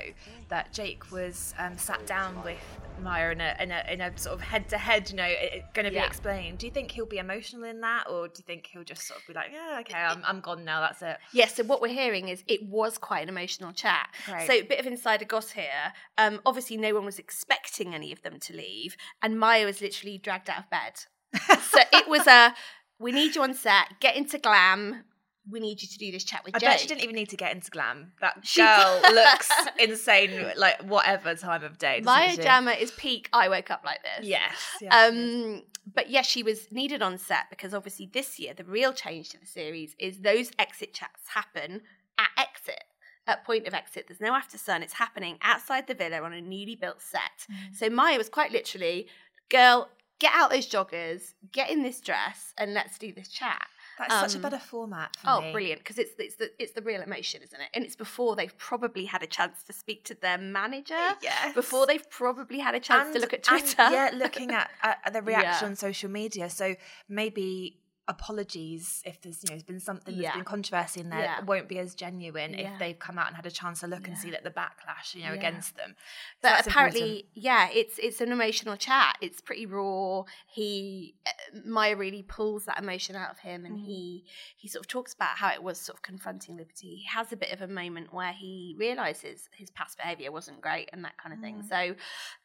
that 0.49 0.71
Jake 0.73 1.11
was 1.11 1.55
um, 1.59 1.79
sat 1.79 2.07
down 2.07 2.43
with 2.45 2.59
Maya 3.01 3.31
in 3.31 3.41
a 3.41 3.57
in 3.59 3.71
a, 3.71 3.85
in 3.91 4.01
a 4.03 4.19
sort 4.19 4.35
of 4.35 4.43
head 4.43 4.69
to 4.69 4.77
head, 4.79 5.09
you 5.11 5.17
know, 5.17 5.25
it's 5.27 5.65
going 5.73 5.85
to 5.87 5.91
be 5.91 5.97
Yeah. 5.97 6.07
explained. 6.07 6.59
Do 6.59 6.67
you 6.67 6.73
think 6.73 6.91
he'll 6.91 7.07
be 7.07 7.17
emotional 7.19 7.65
in 7.65 7.81
that, 7.81 8.05
or 8.11 8.29
do 8.29 8.35
you 8.39 8.45
think 8.45 8.67
he'll 8.71 8.85
just 8.85 9.07
sort 9.07 9.21
of 9.21 9.27
be 9.27 9.33
like, 9.33 9.51
yeah, 9.53 9.79
okay, 9.81 9.99
I'm 9.99 10.23
I'm 10.27 10.41
gone 10.41 10.65
now, 10.65 10.81
that's 10.81 11.01
it. 11.01 11.17
Yes, 11.33 11.55
so 11.57 11.65
what 11.65 11.81
we're 11.81 11.89
hearing 11.89 12.29
is 12.29 12.45
it 12.49 12.63
was 12.69 12.99
quite 12.99 13.23
an 13.23 13.29
emotional 13.31 13.73
chat. 13.73 14.09
Right. 14.31 14.47
So, 14.47 14.53
a 14.55 14.63
bit 14.63 14.79
of 14.79 14.87
insider 14.87 15.25
goss 15.25 15.51
here. 15.53 15.93
Um, 16.19 16.41
obviously, 16.45 16.77
no 16.77 16.95
one 16.95 17.05
was 17.07 17.19
expecting 17.19 17.95
any 17.95 18.13
of 18.13 18.21
them 18.23 18.39
to 18.41 18.55
leave, 18.55 18.97
and 19.23 19.39
Maya 19.41 19.65
was 19.65 19.81
literally 19.81 20.19
dragged 20.27 20.51
out 20.51 20.59
of 20.65 20.71
bed. 20.71 20.95
so, 21.63 21.81
it 21.93 22.09
was 22.09 22.27
a 22.27 22.53
we 22.99 23.13
need 23.13 23.35
you 23.37 23.43
on 23.43 23.55
set, 23.55 24.01
get 24.01 24.17
into 24.17 24.39
glam. 24.39 25.05
We 25.49 25.61
need 25.61 25.81
you 25.81 25.87
to 25.87 25.99
do 25.99 26.11
this 26.11 26.25
chat 26.25 26.43
with 26.45 26.57
I 26.57 26.59
Jake. 26.59 26.69
bet 26.71 26.81
she 26.81 26.89
didn't 26.89 27.05
even 27.05 27.15
need 27.15 27.29
to 27.29 27.37
get 27.37 27.55
into 27.55 27.71
glam. 27.71 28.13
That 28.21 28.39
She- 28.43 28.61
girl 28.63 29.01
looks 29.15 29.49
insane, 29.79 30.51
like 30.57 30.83
whatever 30.83 31.35
time 31.37 31.63
of 31.63 31.79
day. 31.79 32.01
doesn't 32.01 32.05
Maya 32.07 32.31
she? 32.31 32.43
Jama 32.43 32.73
is 32.73 32.91
peak. 32.91 33.29
I 33.33 33.49
woke 33.49 33.71
up 33.71 33.83
like 33.85 34.01
this. 34.03 34.27
Yes. 34.27 34.53
yes 34.81 34.93
is. 35.13 35.15
Um, 35.15 35.63
but 35.95 36.11
yes, 36.11 36.27
she 36.27 36.43
was 36.43 36.67
needed 36.73 37.01
on 37.01 37.17
set 37.17 37.45
because 37.49 37.73
obviously 37.75 38.11
this 38.13 38.41
year 38.41 38.55
the 38.55 38.65
real 38.65 38.93
change 38.93 39.29
to 39.31 39.39
the 39.41 39.47
series 39.47 39.95
is 40.01 40.19
those 40.23 40.51
exit 40.59 40.93
chats 40.93 41.29
happen 41.29 41.83
at 42.19 42.29
exit. 42.37 42.83
At 43.29 43.45
point 43.45 43.67
of 43.69 43.75
exit, 43.75 44.07
there's 44.09 44.21
no 44.21 44.35
after 44.35 44.57
sun. 44.59 44.83
It's 44.83 44.95
happening 44.95 45.39
outside 45.43 45.87
the 45.87 45.95
villa 45.95 46.23
on 46.23 46.33
a 46.33 46.41
newly 46.41 46.75
built 46.77 47.01
set. 47.03 47.47
So 47.73 47.89
Maya 47.89 48.19
was 48.19 48.29
quite 48.29 48.51
literally, 48.53 49.07
"Girl, 49.49 49.91
get 50.19 50.33
out 50.35 50.51
those 50.51 50.69
joggers, 50.69 51.35
get 51.53 51.71
in 51.71 51.83
this 51.83 52.01
dress, 52.01 52.53
and 52.59 52.75
let's 52.75 52.99
do 52.99 53.13
this 53.13 53.29
chat." 53.29 53.67
That's 53.99 54.13
such 54.13 54.35
a 54.35 54.37
um, 54.37 54.43
better 54.43 54.59
format. 54.59 55.17
For 55.17 55.31
Oh, 55.31 55.41
me. 55.41 55.53
brilliant! 55.53 55.81
Because 55.81 55.99
it's 55.99 56.13
it's 56.19 56.37
the 56.37 56.51
it's 56.59 56.73
the 56.73 56.83
real 56.83 57.01
emotion, 57.01 57.41
isn't 57.43 57.59
it? 57.59 57.69
And 57.73 57.83
it's 57.85 57.97
before 57.97 58.37
they've 58.37 58.57
probably 58.59 59.07
had 59.07 59.23
a 59.23 59.27
chance 59.27 59.63
to 59.65 59.73
speak 59.73 60.05
to 60.05 60.15
their 60.15 60.37
manager. 60.37 60.95
Yes. 61.23 61.55
Before 61.55 61.87
they've 61.87 62.09
probably 62.11 62.59
had 62.59 62.75
a 62.75 62.81
chance 62.81 63.15
to 63.15 63.21
look 63.21 63.33
at 63.33 63.49
and, 63.49 63.61
Twitter. 63.61 63.91
yeah, 63.91 64.11
looking 64.15 64.51
at, 64.51 64.69
at 64.83 65.13
the 65.15 65.23
reaction 65.31 65.65
Yeah. 65.67 65.69
on 65.71 65.77
social 65.77 66.11
media. 66.11 66.51
So 66.51 66.77
maybe 67.09 67.79
apologies 68.09 69.03
if 69.05 69.21
there's 69.21 69.43
you 69.43 69.49
know 69.49 69.55
there's 69.55 69.63
been 69.63 69.81
something 69.81 70.15
there's 70.15 70.25
Yeah. 70.25 70.35
been 70.35 70.45
controversy 70.45 71.01
in 71.01 71.11
there 71.11 71.21
Yeah. 71.21 71.39
it 71.39 71.47
won't 71.47 71.69
be 71.69 71.79
as 71.79 71.95
genuine 71.95 72.55
Yeah. 72.55 72.73
if 72.73 72.79
they've 72.79 72.99
come 72.99 73.19
out 73.19 73.27
and 73.29 73.37
had 73.37 73.47
a 73.47 73.51
chance 73.51 73.81
to 73.81 73.87
look 73.87 74.07
and 74.09 74.17
see 74.17 74.31
that 74.31 74.45
the 74.45 74.51
backlash 74.51 75.15
you 75.15 75.25
know 75.25 75.33
against 75.33 75.77
them 75.77 75.95
So 76.43 76.49
but 76.51 76.67
apparently 76.67 77.01
important. 77.21 77.29
yeah 77.35 77.69
it's 77.73 77.99
it's 77.99 78.21
an 78.21 78.33
emotional 78.33 78.77
chat 78.77 79.17
it's 79.21 79.41
pretty 79.41 79.67
raw 79.67 80.23
he 80.47 81.15
uh, 81.27 81.31
maya 81.65 81.97
really 81.97 82.23
pulls 82.23 82.65
that 82.67 82.79
emotion 82.79 83.17
out 83.17 83.31
of 83.31 83.39
him 83.41 83.63
Mm-hmm. 83.63 83.67
and 83.75 83.81
he 83.81 84.25
he 84.57 84.69
sort 84.69 84.85
of 84.85 84.89
talks 84.89 85.13
about 85.15 85.37
how 85.39 85.51
it 85.51 85.63
was 85.63 85.81
sort 85.81 85.97
of 85.99 86.03
confronting 86.03 86.57
liberty 86.57 86.97
he 86.97 87.05
has 87.07 87.33
a 87.33 87.37
bit 87.37 87.53
of 87.53 87.63
a 87.63 87.69
moment 87.69 88.13
where 88.13 88.33
he 88.33 88.75
realizes 88.79 89.49
his 89.53 89.71
past 89.71 89.97
behavior 89.97 90.31
wasn't 90.31 90.61
great 90.61 90.91
and 90.93 91.05
that 91.05 91.17
kind 91.17 91.33
of 91.33 91.41
thing 91.41 91.63
so 91.69 91.95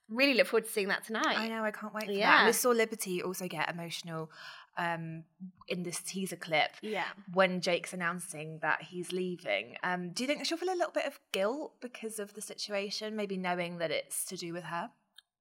really 0.09 0.33
look 0.33 0.47
forward 0.47 0.65
to 0.65 0.71
seeing 0.71 0.89
that 0.89 1.03
tonight 1.05 1.21
Mm. 1.37 1.39
I 1.39 1.47
know, 1.47 1.63
I 1.63 1.71
can't 1.71 1.93
wait 1.93 2.05
for 2.05 2.11
that. 2.11 2.17
Yeah. 2.17 2.39
And 2.39 2.47
we 2.47 2.51
saw 2.53 2.69
Liberty 2.71 3.23
also 3.23 3.47
get 3.47 3.69
emotional 3.69 4.29
um, 4.77 5.23
in 5.67 5.83
this 5.83 5.99
teaser 5.99 6.35
clip 6.35 6.71
Yeah. 6.81 7.05
when 7.33 7.61
Jake's 7.61 7.93
announcing 7.93 8.59
that 8.61 8.81
he's 8.83 9.11
leaving. 9.11 9.77
Um, 9.83 10.09
do 10.11 10.23
you 10.23 10.27
think 10.27 10.45
she'll 10.45 10.57
feel 10.57 10.69
a 10.73 10.75
little 10.75 10.91
bit 10.93 11.05
of 11.05 11.19
guilt 11.31 11.73
because 11.81 12.19
of 12.19 12.33
the 12.33 12.41
situation, 12.41 13.15
maybe 13.15 13.37
knowing 13.37 13.77
that 13.79 13.91
it's 13.91 14.25
to 14.25 14.37
do 14.37 14.53
with 14.53 14.63
her? 14.65 14.89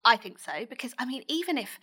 I 0.05 0.17
think 0.17 0.39
so 0.39 0.65
because 0.69 0.95
I 0.99 1.05
mean, 1.05 1.25
even 1.29 1.59
if 1.59 1.79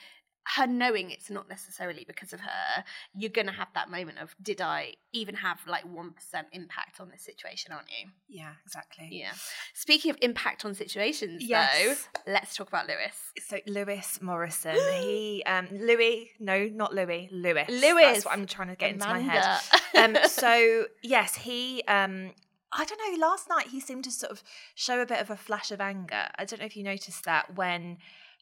her 0.56 0.66
knowing 0.66 1.12
it's 1.12 1.30
not 1.30 1.50
necessarily 1.50 2.06
because 2.08 2.32
of 2.32 2.40
her, 2.40 2.84
you're 3.14 3.30
going 3.30 3.48
to 3.48 3.54
have 3.54 3.68
that 3.74 3.90
moment 3.90 4.18
of, 4.20 4.36
did 4.42 4.62
I 4.62 4.94
even 5.12 5.36
have 5.36 5.60
like 5.68 5.84
1% 5.84 6.12
impact 6.54 7.02
on 7.02 7.10
this 7.10 7.22
situation, 7.22 7.74
aren't 7.74 7.90
you? 7.90 8.10
Yeah, 8.30 8.54
exactly. 8.66 9.10
Yeah. 9.12 9.32
Speaking 9.74 10.12
of 10.12 10.18
impact 10.22 10.64
on 10.64 10.74
situations, 10.74 11.44
Yes. 11.44 12.08
though, 12.26 12.32
let's 12.32 12.56
talk 12.56 12.70
about 12.70 12.88
Lewis. 12.88 13.34
So 13.46 13.60
Lewis 13.68 14.22
Morrison, 14.22 14.76
he 15.02 15.44
um 15.48 15.68
Louis, 15.72 16.32
no, 16.40 16.70
not 16.74 16.94
Louis, 16.94 17.28
Lewis. 17.32 17.68
Lewis. 17.70 18.04
That's 18.04 18.26
what 18.26 18.34
I'm 18.34 18.46
trying 18.46 18.70
to 18.70 18.76
get 18.76 18.92
into 18.94 19.08
my 19.08 19.20
head. 19.20 19.60
Um 19.96 20.16
so 20.28 20.86
yes, 21.04 21.36
he 21.36 21.84
um 21.88 22.32
I 22.72 22.86
don't 22.86 23.00
know, 23.20 23.26
last 23.28 23.50
night 23.50 23.68
he 23.68 23.80
seemed 23.80 24.04
to 24.06 24.12
sort 24.12 24.32
of 24.32 24.44
show 24.76 25.02
a 25.02 25.06
bit 25.06 25.20
of 25.20 25.30
a 25.30 25.38
flash 25.38 25.72
of 25.72 25.80
anger. 25.82 26.28
I 26.38 26.46
don't 26.46 26.60
know 26.60 26.66
if 26.66 26.76
you 26.78 26.84
noticed 26.84 27.24
that 27.26 27.56
when 27.56 27.98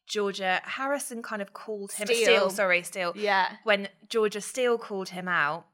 Georgia 0.06 0.60
Harrison 0.64 1.22
kind 1.22 1.42
of 1.42 1.52
called 1.52 1.92
him 1.92 2.06
Steel. 2.06 2.22
Steel, 2.24 2.50
sorry, 2.50 2.82
Steel. 2.82 3.12
yeah. 3.16 3.56
When 3.64 3.88
Georgia 4.08 4.40
Steel 4.40 4.78
called 4.78 5.10
him 5.10 5.28
out 5.28 5.66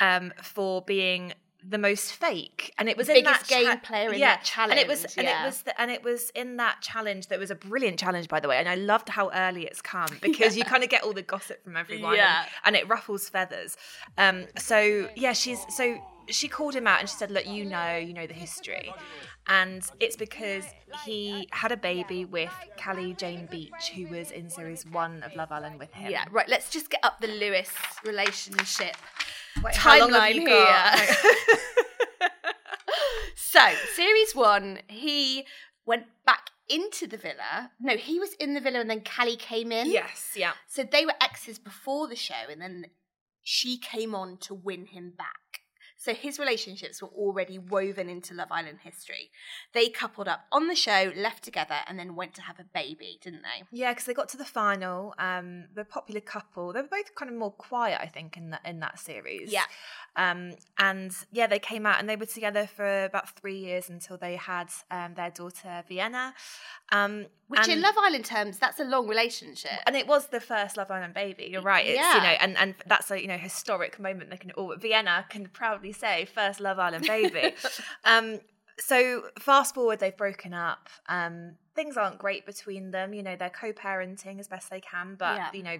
um 0.00 0.32
for 0.42 0.82
being 0.82 1.32
the 1.66 1.78
most 1.78 2.12
fake, 2.12 2.74
and 2.76 2.90
it 2.90 2.96
was 2.98 3.08
in 3.08 3.14
Biggest 3.14 3.48
that 3.48 3.48
game 3.48 3.80
player 3.80 4.12
in 4.12 4.20
that 4.20 4.44
challenge. 4.44 4.72
and 4.72 4.80
it 4.80 4.86
was 4.86 5.00
challenge, 5.14 5.16
and 5.16 5.26
it 5.28 5.46
was 5.46 5.62
the, 5.62 5.80
and 5.80 5.90
it 5.90 6.04
was 6.04 6.30
in 6.34 6.56
that 6.58 6.82
challenge 6.82 7.28
that 7.28 7.38
was 7.38 7.50
a 7.50 7.54
brilliant 7.54 7.98
challenge 7.98 8.28
by 8.28 8.38
the 8.38 8.48
way 8.48 8.58
and 8.58 8.68
i 8.68 8.74
loved 8.74 9.08
how 9.08 9.30
early 9.34 9.64
it's 9.64 9.80
come 9.80 10.10
because 10.20 10.58
you 10.58 10.64
kind 10.64 10.82
of 10.84 10.90
get 10.90 11.02
all 11.04 11.14
the 11.14 11.22
gossip 11.22 11.64
from 11.64 11.74
everyone 11.74 12.16
Yeah. 12.16 12.42
and, 12.66 12.76
and 12.76 12.76
it 12.76 12.86
ruffles 12.86 13.30
feathers 13.30 13.78
um 14.18 14.44
so 14.58 15.08
yeah 15.16 15.32
she's 15.32 15.64
so 15.74 15.96
she 16.28 16.48
called 16.48 16.74
him 16.74 16.86
out 16.86 17.00
and 17.00 17.08
she 17.08 17.16
said 17.16 17.30
look 17.30 17.46
you 17.46 17.64
know 17.64 17.96
you 17.96 18.12
know 18.12 18.26
the 18.26 18.34
history 18.34 18.92
and 19.46 19.82
it's 20.00 20.16
because 20.16 20.64
he 21.04 21.48
had 21.52 21.72
a 21.72 21.76
baby 21.76 22.24
with 22.24 22.52
Cally 22.76 23.14
Jane 23.14 23.46
Beach, 23.50 23.90
who 23.94 24.08
was 24.08 24.30
in 24.30 24.48
series 24.48 24.86
one 24.86 25.22
of 25.22 25.34
Love 25.36 25.52
Island 25.52 25.78
with 25.78 25.92
him. 25.92 26.10
Yeah, 26.10 26.24
right. 26.30 26.48
Let's 26.48 26.70
just 26.70 26.90
get 26.90 27.00
up 27.02 27.20
the 27.20 27.28
Lewis 27.28 27.70
relationship 28.04 28.96
Wait, 29.62 29.74
how 29.74 29.98
long 29.98 30.12
have 30.12 30.22
timeline 30.22 30.46
here. 30.46 31.16
so, 33.36 33.60
series 33.94 34.34
one, 34.34 34.78
he 34.88 35.46
went 35.84 36.06
back 36.24 36.50
into 36.68 37.06
the 37.06 37.18
villa. 37.18 37.70
No, 37.78 37.96
he 37.96 38.18
was 38.18 38.32
in 38.34 38.54
the 38.54 38.60
villa 38.60 38.80
and 38.80 38.88
then 38.88 39.02
Cally 39.02 39.36
came 39.36 39.72
in. 39.72 39.90
yes, 39.90 40.32
yeah. 40.34 40.52
So 40.66 40.84
they 40.84 41.04
were 41.04 41.14
exes 41.20 41.58
before 41.58 42.08
the 42.08 42.16
show, 42.16 42.34
and 42.50 42.60
then 42.60 42.86
she 43.42 43.78
came 43.78 44.14
on 44.14 44.38
to 44.38 44.54
win 44.54 44.86
him 44.86 45.12
back. 45.16 45.43
So 46.04 46.12
his 46.12 46.38
relationships 46.38 47.00
were 47.00 47.08
already 47.08 47.58
woven 47.58 48.10
into 48.10 48.34
Love 48.34 48.48
Island 48.50 48.80
history. 48.84 49.30
They 49.72 49.88
coupled 49.88 50.28
up 50.28 50.44
on 50.52 50.68
the 50.68 50.74
show, 50.74 51.12
left 51.16 51.42
together, 51.42 51.76
and 51.88 51.98
then 51.98 52.14
went 52.14 52.34
to 52.34 52.42
have 52.42 52.60
a 52.60 52.64
baby, 52.64 53.18
didn't 53.22 53.40
they? 53.42 53.64
Yeah, 53.72 53.92
because 53.92 54.04
they 54.04 54.12
got 54.12 54.28
to 54.30 54.36
the 54.36 54.44
final. 54.44 55.14
Um, 55.18 55.64
the 55.74 55.84
popular 55.84 56.20
couple. 56.20 56.72
They 56.74 56.82
were 56.82 56.88
both 56.88 57.14
kind 57.14 57.30
of 57.30 57.38
more 57.38 57.52
quiet, 57.52 57.98
I 58.02 58.06
think, 58.06 58.36
in 58.36 58.50
that 58.50 58.60
in 58.66 58.80
that 58.80 58.98
series. 58.98 59.50
Yeah. 59.50 59.64
Um, 60.16 60.52
and 60.78 61.10
yeah, 61.32 61.46
they 61.46 61.58
came 61.58 61.86
out 61.86 61.98
and 61.98 62.08
they 62.08 62.16
were 62.16 62.26
together 62.26 62.66
for 62.66 63.04
about 63.04 63.30
three 63.30 63.58
years 63.58 63.88
until 63.88 64.16
they 64.16 64.36
had 64.36 64.68
um, 64.90 65.14
their 65.14 65.30
daughter 65.30 65.82
Vienna. 65.88 66.34
Um, 66.92 67.26
Which, 67.48 67.66
in 67.68 67.80
Love 67.80 67.96
Island 67.98 68.24
terms, 68.24 68.58
that's 68.58 68.78
a 68.78 68.84
long 68.84 69.08
relationship. 69.08 69.72
and 69.86 69.96
it 69.96 70.06
was 70.06 70.28
the 70.28 70.38
first 70.40 70.76
Love 70.76 70.90
Island 70.90 71.14
baby. 71.14 71.48
You're 71.50 71.62
right. 71.62 71.86
It's 71.86 71.96
Yeah. 71.98 72.14
you 72.16 72.22
know, 72.22 72.36
and 72.40 72.56
and 72.58 72.74
that's 72.86 73.10
a 73.10 73.20
you 73.20 73.26
know 73.26 73.38
historic 73.38 73.98
moment. 73.98 74.30
They 74.30 74.36
can 74.36 74.50
all 74.52 74.76
Vienna 74.76 75.26
can 75.30 75.46
proudly 75.48 75.92
say 75.94 76.26
first 76.26 76.60
Love 76.60 76.78
Island 76.78 77.06
baby. 77.06 77.54
um, 78.04 78.40
so 78.78 79.22
fast 79.38 79.74
forward, 79.74 80.00
they've 80.00 80.16
broken 80.16 80.52
up. 80.52 80.88
Um, 81.08 81.54
things 81.76 81.96
aren't 81.96 82.18
great 82.18 82.44
between 82.44 82.90
them. 82.90 83.14
You 83.14 83.22
know, 83.22 83.36
they're 83.36 83.50
co-parenting 83.50 84.38
as 84.40 84.48
best 84.48 84.68
they 84.70 84.80
can, 84.80 85.14
but 85.18 85.36
Yeah. 85.36 85.50
you 85.52 85.62
know, 85.62 85.76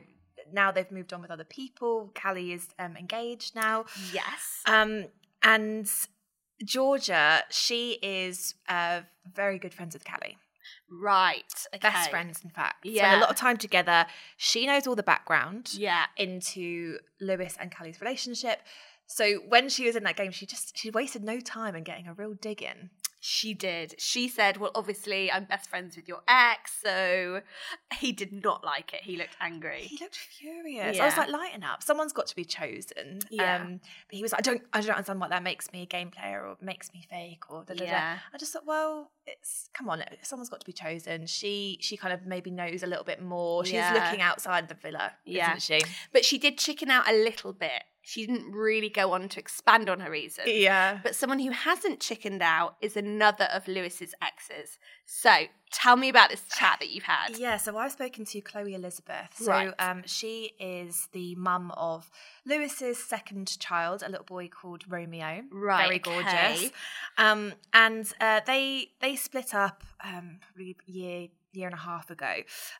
now 0.53 0.71
they've 0.71 0.91
moved 0.91 1.13
on 1.13 1.21
with 1.21 1.31
other 1.31 1.45
people. 1.45 2.11
Cally 2.15 2.53
is 2.53 2.69
um, 2.79 2.97
engaged 2.97 3.55
now. 3.55 3.85
Yes. 4.13 4.63
Um, 4.67 5.07
and 5.43 5.91
Georgia, 6.65 7.43
she 7.51 7.99
is 8.03 8.55
uh, 8.69 9.01
very 9.33 9.59
good 9.59 9.75
friends 9.75 9.95
with 9.95 10.05
Cally 10.05 10.37
Right. 10.91 11.43
Okay. 11.75 11.79
best 11.89 12.11
friends 12.11 12.41
in 12.45 12.51
fact 12.51 12.85
Yeah. 12.85 13.03
spend 13.03 13.17
a 13.17 13.21
lot 13.21 13.31
of 13.31 13.37
time 13.37 13.57
together 13.59 14.07
she 14.37 14.67
knows 14.67 14.87
all 14.87 14.95
the 14.95 15.03
background 15.03 15.71
Yeah. 15.75 16.05
into 16.17 16.99
lewis 17.21 17.57
and 17.61 17.71
cally's 17.71 18.01
relationship 18.01 18.61
so 19.07 19.35
when 19.49 19.69
she 19.69 19.87
was 19.87 19.97
in 19.97 20.03
that 20.05 20.17
game 20.17 20.31
she 20.33 20.47
just 20.47 20.77
she 20.77 20.91
wasted 20.91 21.23
no 21.25 21.41
time 21.41 21.75
in 21.77 21.85
getting 21.85 22.07
a 22.09 22.15
real 22.15 22.35
dig 22.35 22.63
in 22.63 22.91
She 23.27 23.55
did. 23.55 23.95
She 23.99 24.29
said, 24.29 24.59
Well, 24.59 24.71
obviously, 24.75 25.33
I'm 25.33 25.47
best 25.47 25.71
friends 25.71 25.97
with 25.97 26.07
your 26.07 26.21
ex. 26.29 26.77
So 26.85 27.41
he 27.99 28.13
did 28.13 28.33
not 28.45 28.63
like 28.63 28.93
it. 28.93 29.01
He 29.03 29.17
looked 29.17 29.37
angry. 29.41 29.81
he 29.81 29.97
looked 30.05 30.17
furious 30.17 31.01
i 31.01 31.07
was 31.07 31.17
like 31.17 31.31
lighten 31.31 31.63
up 31.65 31.83
someone's 31.83 32.13
got 32.13 32.27
to 32.27 32.37
be 32.37 32.45
chosen 32.45 33.21
Yeah. 33.31 33.57
um 33.57 33.81
but 34.09 34.15
he 34.19 34.23
was 34.23 34.33
like 34.33 34.41
i 34.41 34.47
don't 34.49 34.63
i 34.75 34.81
don't 34.83 34.91
understand 34.97 35.21
what 35.21 35.31
that 35.31 35.43
makes 35.43 35.73
me 35.73 35.81
a 35.83 35.87
game 35.87 36.11
player 36.11 36.41
or 36.47 36.57
makes 36.61 36.93
me 36.93 37.01
fake 37.09 37.45
or 37.51 37.65
da, 37.65 37.73
da, 37.75 37.85
da. 37.87 37.91
Yeah. 37.93 38.19
i 38.35 38.37
just 38.37 38.53
thought 38.53 38.67
well 38.67 39.11
it's 39.27 39.71
come 39.73 39.89
on 39.89 40.03
someone's 40.23 40.51
got 40.51 40.61
to 40.61 40.67
be 40.67 40.73
chosen 40.87 41.27
she 41.27 41.79
she 41.81 41.97
kind 41.97 42.13
of 42.13 42.27
maybe 42.27 42.51
knows 42.51 42.83
a 42.83 42.87
little 42.87 43.05
bit 43.13 43.23
more 43.23 43.65
she's 43.65 43.75
Yeah. 43.75 43.95
looking 43.95 44.21
outside 44.21 44.69
the 44.69 44.75
villa 44.75 45.13
Yeah. 45.25 45.57
isn't 45.57 45.63
she 45.63 45.81
But 46.13 46.25
she 46.27 46.37
did 46.37 46.59
chicken 46.59 46.91
out 46.91 47.09
a 47.09 47.15
little 47.29 47.53
bit. 47.55 47.83
She 48.07 48.27
didn't 48.27 48.53
really 48.53 48.91
go 48.91 49.13
on 49.13 49.31
to 49.31 49.41
expand 49.41 49.89
on 49.89 50.01
her 50.01 50.11
reasons. 50.11 50.49
yeah 50.49 51.01
But 51.03 51.17
someone 51.17 51.39
who 51.39 51.51
hasn't 51.51 52.01
chickened 52.01 52.43
out 52.43 52.77
is 52.83 52.97
another 52.97 53.47
of 53.47 53.67
Lewis's 53.67 54.15
exes. 54.23 54.79
So 55.07 55.45
tell 55.73 55.97
me 55.97 56.11
about 56.11 56.29
this 56.29 56.43
chat 56.57 56.77
that 56.81 56.91
you've 56.91 57.05
had. 57.05 57.39
Yeah, 57.39 57.57
so 57.57 57.77
I've 57.79 57.93
spoken 57.93 58.27
to 58.27 58.41
Chloe 58.43 58.75
Elizabeth. 58.75 59.31
So 59.37 59.51
Right. 59.51 59.73
um, 59.79 60.03
she 60.07 60.53
is 60.61 61.09
the 61.13 61.35
mum 61.37 61.71
of 61.77 62.11
Lewis's 62.45 63.03
second 63.03 63.59
child, 63.59 64.03
a 64.07 64.09
little 64.11 64.27
boy 64.27 64.49
called 64.49 64.85
Romeo. 64.87 65.43
Right, 65.51 65.85
very 65.85 65.97
okay. 65.97 66.23
gorgeous. 66.23 66.71
Um, 67.17 67.55
and 67.73 68.07
uh, 68.21 68.41
they 68.47 68.91
they 69.01 69.17
split 69.17 69.55
up 69.55 69.83
um, 70.05 70.41
probably 70.43 70.77
a 70.89 70.91
year 70.91 71.29
year 71.53 71.67
and 71.69 71.75
a 71.75 71.79
half 71.81 72.11
ago. 72.11 72.35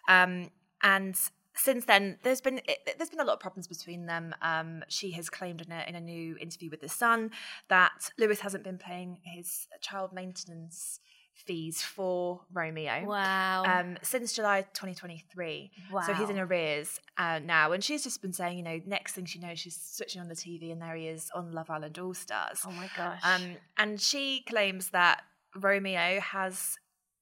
Um, 0.09 0.51
and 0.83 1.17
since 1.57 1.85
then, 1.85 2.19
there's 2.23 2.41
been 2.41 2.59
it, 2.59 2.95
there's 2.99 3.11
been 3.11 3.21
a 3.21 3.25
lot 3.25 3.35
of 3.35 3.41
problems 3.41 3.67
between 3.69 4.07
them. 4.07 4.35
Um, 4.43 4.83
she 4.89 5.13
has 5.13 5.31
claimed 5.31 5.61
in 5.63 5.73
a 5.73 5.85
in 5.89 5.95
a 5.95 6.01
new 6.01 6.37
interview 6.41 6.71
with 6.71 6.81
the 6.81 6.89
Sun 6.89 7.31
that 7.69 8.11
Lewis 8.19 8.41
hasn't 8.41 8.65
been 8.65 8.79
paying 8.79 9.19
his 9.25 9.67
child 9.81 10.13
maintenance 10.13 11.01
fees 11.35 11.83
for 11.83 12.43
Romeo 12.53 13.05
Wow. 13.07 13.65
um, 13.65 13.97
since 14.03 14.33
July 14.35 14.63
2023. 14.73 15.73
So 16.07 16.15
he's 16.15 16.31
in 16.31 16.39
arrears 16.39 17.01
uh, 17.19 17.41
now. 17.45 17.73
And 17.73 17.83
she's 17.83 18.05
just 18.05 18.23
been 18.23 18.33
saying, 18.33 18.57
you 18.57 18.63
know, 18.63 18.81
next 18.87 19.15
thing 19.15 19.25
she 19.25 19.41
knows, 19.41 19.59
she's 19.59 19.77
switching 19.77 20.21
on 20.21 20.29
the 20.29 20.37
TV 20.37 20.71
and 20.71 20.81
there 20.81 20.95
he 20.95 21.09
is 21.09 21.31
on 21.35 21.51
Love 21.51 21.71
Island 21.71 21.99
All 21.99 22.15
Stars. 22.15 22.61
oh 22.65 22.71
my 22.71 22.89
gosh. 22.97 23.21
Um, 23.25 23.57
and 23.77 24.01
she 24.01 24.45
claims 24.49 24.91
that 24.91 25.23
Romeo 25.57 26.21
has 26.21 26.77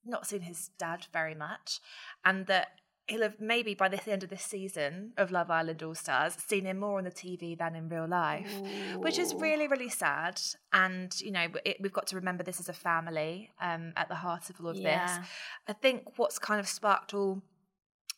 not 0.04 0.26
seen 0.26 0.42
his 0.42 0.68
dad 0.78 1.06
very 1.10 1.34
much 1.34 1.80
and 2.22 2.46
that 2.48 2.81
he'll 3.08 3.22
have 3.22 3.40
maybe 3.40 3.74
by 3.74 3.88
the 3.88 4.10
end 4.10 4.22
of 4.22 4.30
this 4.30 4.42
season 4.42 5.12
of 5.16 5.30
Love 5.30 5.50
Island 5.50 5.82
All 5.82 5.94
Stars 5.94 6.34
seen 6.46 6.64
him 6.64 6.78
more 6.78 6.98
on 6.98 7.04
the 7.04 7.10
TV 7.10 7.58
than 7.58 7.74
in 7.74 7.88
real 7.88 8.06
life, 8.08 8.50
which 8.98 9.18
is 9.18 9.34
really, 9.34 9.66
really 9.68 9.88
sad. 9.88 10.40
And, 10.72 11.12
you 11.20 11.30
know, 11.32 11.46
it, 11.64 11.78
we've 11.80 11.92
got 11.92 12.06
to 12.08 12.16
remember 12.16 12.42
this 12.44 12.60
is 12.60 12.68
a 12.68 12.72
family 12.72 13.50
um, 13.60 13.92
at 13.96 14.08
the 14.08 14.14
heart 14.14 14.50
of 14.50 14.60
all 14.60 14.68
of 14.68 14.76
Yeah. 14.76 15.06
this. 15.18 15.26
I 15.68 15.72
think 15.72 16.16
what's 16.18 16.38
kind 16.38 16.60
of 16.60 16.68
sparked 16.68 17.12
all 17.14 17.42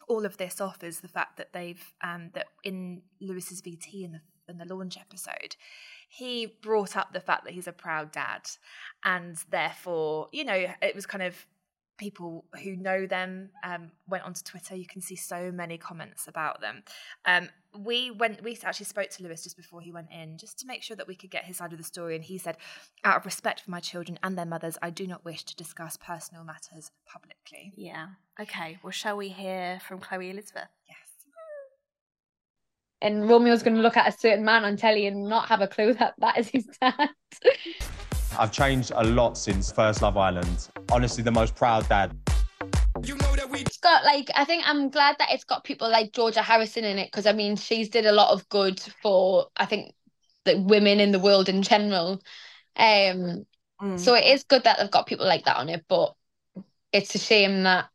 all 0.06 0.26
of 0.26 0.36
this 0.36 0.60
off 0.60 0.84
is 0.84 1.00
the 1.00 1.08
fact 1.08 1.38
that 1.38 1.54
they've 1.54 1.82
um, 2.02 2.28
that 2.34 2.46
in 2.62 3.00
Lewis's 3.22 3.62
VT 3.62 4.04
in 4.04 4.12
the 4.12 4.20
in 4.46 4.58
the 4.58 4.66
launch 4.66 4.98
episode, 4.98 5.56
he 6.06 6.44
brought 6.44 6.94
up 6.94 7.14
the 7.14 7.20
fact 7.20 7.44
that 7.44 7.54
he's 7.54 7.66
a 7.66 7.72
proud 7.72 8.12
dad, 8.12 8.42
and 9.02 9.38
therefore, 9.48 10.28
you 10.30 10.44
know, 10.44 10.66
it 10.82 10.94
was 10.94 11.06
kind 11.06 11.22
of 11.22 11.46
people 11.96 12.44
who 12.62 12.76
know 12.76 13.06
them 13.06 13.50
um, 13.62 13.90
went 14.08 14.24
onto 14.24 14.42
Twitter. 14.42 14.74
You 14.74 14.86
can 14.86 15.00
see 15.00 15.16
so 15.16 15.50
many 15.52 15.78
comments 15.78 16.26
about 16.26 16.60
them. 16.60 16.82
Um, 17.24 17.48
we 17.76 18.10
went. 18.10 18.42
We 18.42 18.58
actually 18.62 18.86
spoke 18.86 19.10
to 19.10 19.22
Lewis 19.22 19.42
just 19.44 19.56
before 19.56 19.80
he 19.80 19.92
went 19.92 20.08
in, 20.12 20.38
just 20.38 20.58
to 20.60 20.66
make 20.66 20.82
sure 20.82 20.96
that 20.96 21.08
we 21.08 21.14
could 21.14 21.30
get 21.30 21.44
his 21.44 21.56
side 21.56 21.72
of 21.72 21.78
the 21.78 21.84
story. 21.84 22.14
And 22.14 22.24
he 22.24 22.38
said, 22.38 22.56
"Out 23.04 23.16
of 23.16 23.24
respect 23.24 23.60
for 23.60 23.70
my 23.70 23.80
children 23.80 24.18
and 24.22 24.36
their 24.36 24.46
mothers, 24.46 24.78
I 24.82 24.90
do 24.90 25.06
not 25.06 25.24
wish 25.24 25.44
to 25.44 25.56
discuss 25.56 25.96
personal 25.96 26.44
matters 26.44 26.90
publicly." 27.06 27.72
Yeah. 27.76 28.08
Okay. 28.40 28.78
Well, 28.82 28.92
shall 28.92 29.16
we 29.16 29.28
hear 29.28 29.80
from 29.86 30.00
Chloe 30.00 30.30
Elizabeth? 30.30 30.68
Yes. 30.88 30.98
and 33.02 33.28
Romeo's 33.28 33.62
going 33.62 33.76
to 33.76 33.82
look 33.82 33.98
at 33.98 34.08
a 34.08 34.18
certain 34.18 34.46
man 34.46 34.64
on 34.64 34.78
telly 34.78 35.06
and 35.06 35.28
not 35.28 35.48
have 35.48 35.60
a 35.60 35.68
clue 35.68 35.92
that 35.94 36.14
that 36.18 36.38
is 36.38 36.48
his 36.48 36.66
dad. 36.80 37.10
I've 38.38 38.52
changed 38.52 38.92
a 38.94 39.04
lot 39.04 39.38
since 39.38 39.70
first 39.70 40.02
Love 40.02 40.16
Island. 40.16 40.68
Honestly, 40.90 41.22
the 41.22 41.30
most 41.30 41.54
proud 41.54 41.88
dad. 41.88 42.16
It's 42.96 43.78
got 43.78 44.04
like 44.04 44.30
I 44.34 44.44
think 44.44 44.64
I'm 44.66 44.90
glad 44.90 45.16
that 45.18 45.28
it's 45.32 45.44
got 45.44 45.64
people 45.64 45.90
like 45.90 46.12
Georgia 46.12 46.42
Harrison 46.42 46.84
in 46.84 46.98
it 46.98 47.06
because 47.06 47.26
I 47.26 47.32
mean 47.32 47.56
she's 47.56 47.88
did 47.88 48.06
a 48.06 48.12
lot 48.12 48.32
of 48.32 48.48
good 48.48 48.80
for 49.02 49.46
I 49.56 49.66
think 49.66 49.94
the 50.44 50.60
women 50.60 51.00
in 51.00 51.12
the 51.12 51.18
world 51.18 51.48
in 51.48 51.62
general. 51.62 52.20
Um 52.76 53.46
Mm. 53.82 53.98
so 53.98 54.14
it 54.14 54.24
is 54.24 54.44
good 54.44 54.62
that 54.64 54.78
they've 54.78 54.90
got 54.90 55.06
people 55.06 55.26
like 55.26 55.44
that 55.46 55.56
on 55.56 55.68
it, 55.68 55.84
but 55.88 56.14
it's 56.92 57.14
a 57.16 57.18
shame 57.18 57.64
that 57.64 57.88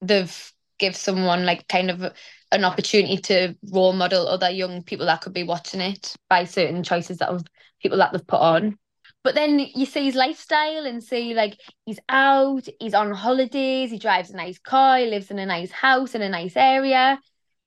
they've 0.00 0.52
give 0.78 0.96
someone 0.96 1.46
like 1.46 1.68
kind 1.68 1.88
of 1.88 2.12
an 2.50 2.64
opportunity 2.64 3.16
to 3.16 3.54
role 3.70 3.92
model 3.92 4.26
other 4.26 4.50
young 4.50 4.82
people 4.82 5.06
that 5.06 5.20
could 5.20 5.32
be 5.32 5.44
watching 5.44 5.80
it 5.80 6.16
by 6.28 6.44
certain 6.44 6.82
choices 6.82 7.18
that 7.18 7.28
of 7.28 7.44
people 7.80 7.98
that 7.98 8.12
they've 8.12 8.26
put 8.26 8.40
on. 8.40 8.76
But 9.24 9.34
then 9.34 9.58
you 9.58 9.86
see 9.86 10.04
his 10.04 10.14
lifestyle 10.14 10.84
and 10.84 11.02
see 11.02 11.34
like 11.34 11.58
he's 11.86 11.98
out, 12.10 12.68
he's 12.78 12.94
on 12.94 13.10
holidays, 13.10 13.90
he 13.90 13.98
drives 13.98 14.30
a 14.30 14.36
nice 14.36 14.58
car, 14.58 14.98
he 14.98 15.06
lives 15.06 15.30
in 15.30 15.38
a 15.38 15.46
nice 15.46 15.72
house 15.72 16.14
in 16.14 16.22
a 16.22 16.28
nice 16.28 16.56
area. 16.56 17.18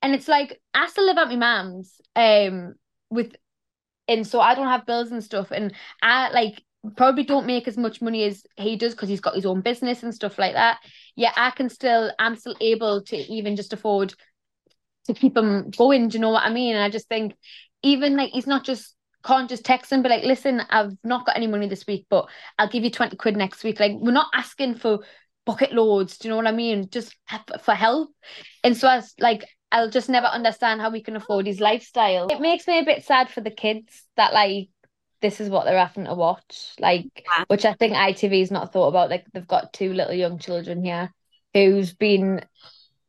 And 0.04 0.14
it's 0.14 0.28
like 0.28 0.62
I 0.74 0.88
still 0.88 1.06
live 1.08 1.18
at 1.18 1.30
my 1.30 1.36
mum's 1.36 2.00
um 2.16 2.76
with 3.10 3.36
and 4.08 4.26
so 4.26 4.40
I 4.40 4.56
don't 4.56 4.68
have 4.68 4.86
bills 4.86 5.12
and 5.12 5.24
stuff 5.24 5.52
and 5.52 5.74
I 6.02 6.30
like 6.30 6.64
probably 6.96 7.24
don't 7.24 7.48
make 7.48 7.68
as 7.68 7.78
much 7.78 8.02
money 8.02 8.24
as 8.24 8.44
he 8.56 8.76
does 8.76 8.94
because 8.94 9.10
he's 9.10 9.20
got 9.20 9.36
his 9.36 9.46
own 9.46 9.62
business 9.62 10.04
and 10.04 10.14
stuff 10.14 10.38
like 10.38 10.54
that. 10.54 10.78
Yeah, 11.16 11.32
I 11.36 11.50
can 11.52 11.70
still 11.70 12.12
I'm 12.20 12.36
still 12.36 12.56
able 12.62 13.02
to 13.06 13.18
even 13.18 13.56
just 13.56 13.74
afford 13.74 14.14
to 15.08 15.14
keep 15.14 15.36
him 15.36 15.72
going. 15.72 16.10
Do 16.10 16.18
you 16.18 16.22
know 16.22 16.30
what 16.30 16.44
I 16.44 16.54
mean? 16.54 16.76
And 16.76 16.84
I 16.84 16.90
just 16.90 17.10
think 17.10 17.34
even 17.82 18.16
like 18.16 18.32
he's 18.32 18.48
not 18.48 18.64
just 18.64 18.96
can't 19.28 19.50
just 19.50 19.66
text 19.66 19.92
him, 19.92 20.02
but 20.02 20.12
like, 20.12 20.24
listen, 20.24 20.62
I've 20.70 20.98
not 21.04 21.26
got 21.26 21.36
any 21.36 21.48
money 21.48 21.68
this 21.68 21.86
week, 21.86 22.06
but 22.10 22.28
I'll 22.58 22.70
give 22.70 22.84
you 22.84 22.90
20 22.90 23.16
quid 23.18 23.36
next 23.36 23.64
week. 23.64 23.80
Like, 23.80 23.92
we're 23.96 24.12
not 24.12 24.32
asking 24.34 24.76
for 24.76 25.00
bucket 25.46 25.74
loads. 25.74 26.18
Do 26.18 26.28
you 26.28 26.30
know 26.32 26.38
what 26.38 26.48
I 26.48 26.52
mean? 26.52 26.90
Just 26.90 27.16
for 27.62 27.74
help. 27.74 28.10
And 28.64 28.76
so 28.76 28.88
I 28.88 28.96
was 28.96 29.14
like, 29.20 29.46
I'll 29.72 29.90
just 29.90 30.10
never 30.10 30.28
understand 30.28 30.80
how 30.80 30.90
we 30.90 31.04
can 31.04 31.18
afford 31.18 31.46
his 31.46 31.60
lifestyle. 31.60 32.28
It 32.28 32.40
makes 32.40 32.68
me 32.68 32.80
a 32.80 32.86
bit 32.86 33.04
sad 33.04 33.30
for 33.30 33.42
the 33.42 33.52
kids 33.52 34.04
that 34.16 34.34
like 34.34 34.70
this 35.22 35.42
is 35.42 35.50
what 35.50 35.66
they're 35.66 35.78
having 35.78 36.06
to 36.06 36.14
watch. 36.14 36.74
Like, 36.80 37.26
which 37.48 37.66
I 37.66 37.74
think 37.74 37.94
ITV's 37.94 38.52
not 38.52 38.72
thought 38.72 38.88
about. 38.88 39.10
Like, 39.10 39.26
they've 39.34 39.48
got 39.48 39.74
two 39.74 39.94
little 39.94 40.14
young 40.14 40.40
children 40.40 40.84
here 40.84 41.12
who's 41.54 41.94
been 41.94 42.46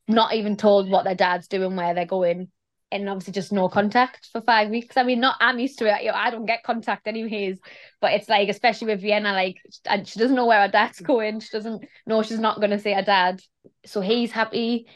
not 0.08 0.34
even 0.34 0.56
told 0.56 0.90
what 0.90 1.04
their 1.04 1.14
dad's 1.14 1.48
doing, 1.48 1.76
where 1.76 1.94
they're 1.94 2.06
going, 2.06 2.48
and 2.90 3.08
obviously 3.08 3.32
just 3.32 3.52
no 3.52 3.68
contact 3.68 4.28
for 4.32 4.40
five 4.40 4.70
weeks. 4.70 4.96
I 4.96 5.02
mean, 5.02 5.20
not 5.20 5.36
I'm 5.40 5.58
used 5.58 5.78
to 5.78 5.86
it. 5.86 6.02
You 6.02 6.08
know, 6.08 6.16
I 6.16 6.30
don't 6.30 6.46
get 6.46 6.62
contact 6.62 7.06
anyways, 7.06 7.58
but 8.00 8.12
it's 8.12 8.28
like, 8.28 8.48
especially 8.48 8.88
with 8.88 9.02
Vienna, 9.02 9.32
like, 9.32 9.56
and 9.86 10.06
she 10.06 10.18
doesn't 10.18 10.36
know 10.36 10.46
where 10.46 10.62
her 10.62 10.68
dad's 10.68 11.00
going. 11.00 11.40
She 11.40 11.50
doesn't 11.50 11.84
know 12.06 12.22
she's 12.22 12.38
not 12.38 12.60
going 12.60 12.70
to 12.70 12.78
see 12.78 12.92
her 12.92 13.02
dad. 13.02 13.40
So 13.84 14.00
he's 14.00 14.32
happy, 14.32 14.86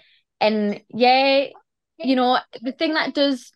and 0.40 0.80
yeah, 0.88 1.46
you 1.98 2.16
know, 2.16 2.38
the 2.60 2.72
thing 2.72 2.94
that 2.94 3.14
does 3.14 3.52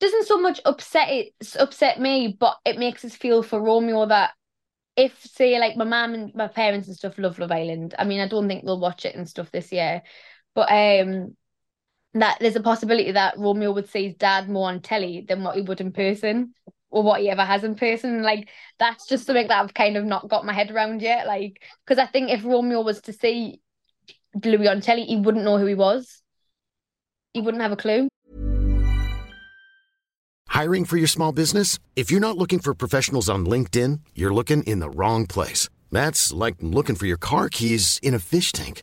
doesn't 0.00 0.26
so 0.26 0.40
much 0.40 0.60
upset 0.64 1.08
it 1.10 1.32
upset 1.58 2.00
me, 2.00 2.36
but 2.38 2.56
it 2.64 2.78
makes 2.78 3.04
us 3.04 3.14
feel 3.14 3.42
for 3.42 3.60
Romeo 3.60 4.06
that 4.06 4.30
if 4.96 5.18
say 5.22 5.58
like 5.58 5.76
my 5.76 5.84
mum 5.84 6.14
and 6.14 6.34
my 6.34 6.48
parents 6.48 6.88
and 6.88 6.96
stuff 6.96 7.18
love 7.18 7.38
Love 7.38 7.52
Island. 7.52 7.94
I 7.98 8.04
mean, 8.04 8.20
I 8.20 8.28
don't 8.28 8.48
think 8.48 8.64
they'll 8.64 8.80
watch 8.80 9.04
it 9.04 9.14
and 9.14 9.28
stuff 9.28 9.50
this 9.50 9.72
year, 9.72 10.02
but 10.54 10.70
um, 10.70 11.36
that 12.14 12.38
there's 12.40 12.56
a 12.56 12.62
possibility 12.62 13.12
that 13.12 13.38
Romeo 13.38 13.72
would 13.72 13.88
see 13.88 14.08
his 14.08 14.16
dad 14.16 14.48
more 14.48 14.68
on 14.68 14.80
telly 14.80 15.24
than 15.28 15.44
what 15.44 15.56
he 15.56 15.62
would 15.62 15.80
in 15.80 15.92
person 15.92 16.54
or 16.90 17.02
what 17.02 17.20
he 17.20 17.30
ever 17.30 17.44
has 17.44 17.62
in 17.62 17.74
person. 17.74 18.22
Like 18.22 18.48
that's 18.78 19.06
just 19.06 19.26
something 19.26 19.46
that 19.48 19.62
I've 19.62 19.74
kind 19.74 19.96
of 19.96 20.04
not 20.04 20.28
got 20.28 20.44
my 20.44 20.52
head 20.52 20.70
around 20.70 21.02
yet. 21.02 21.26
Like 21.26 21.62
because 21.86 22.02
I 22.02 22.06
think 22.06 22.30
if 22.30 22.44
Romeo 22.44 22.80
was 22.80 23.00
to 23.02 23.12
see 23.12 23.60
Louis 24.44 24.68
on 24.68 24.80
telly, 24.80 25.04
he 25.04 25.16
wouldn't 25.16 25.44
know 25.44 25.58
who 25.58 25.66
he 25.66 25.74
was. 25.74 26.22
He 27.32 27.40
wouldn't 27.40 27.62
have 27.62 27.72
a 27.72 27.76
clue. 27.76 28.08
Hiring 30.48 30.84
for 30.84 30.96
your 30.96 31.06
small 31.06 31.30
business? 31.30 31.78
If 31.94 32.10
you're 32.10 32.20
not 32.20 32.36
looking 32.36 32.58
for 32.58 32.74
professionals 32.74 33.30
on 33.30 33.46
LinkedIn, 33.46 34.00
you're 34.16 34.34
looking 34.34 34.64
in 34.64 34.80
the 34.80 34.90
wrong 34.90 35.26
place. 35.26 35.68
That's 35.92 36.32
like 36.32 36.56
looking 36.60 36.96
for 36.96 37.06
your 37.06 37.16
car 37.16 37.48
keys 37.48 38.00
in 38.02 38.14
a 38.14 38.18
fish 38.18 38.50
tank. 38.50 38.82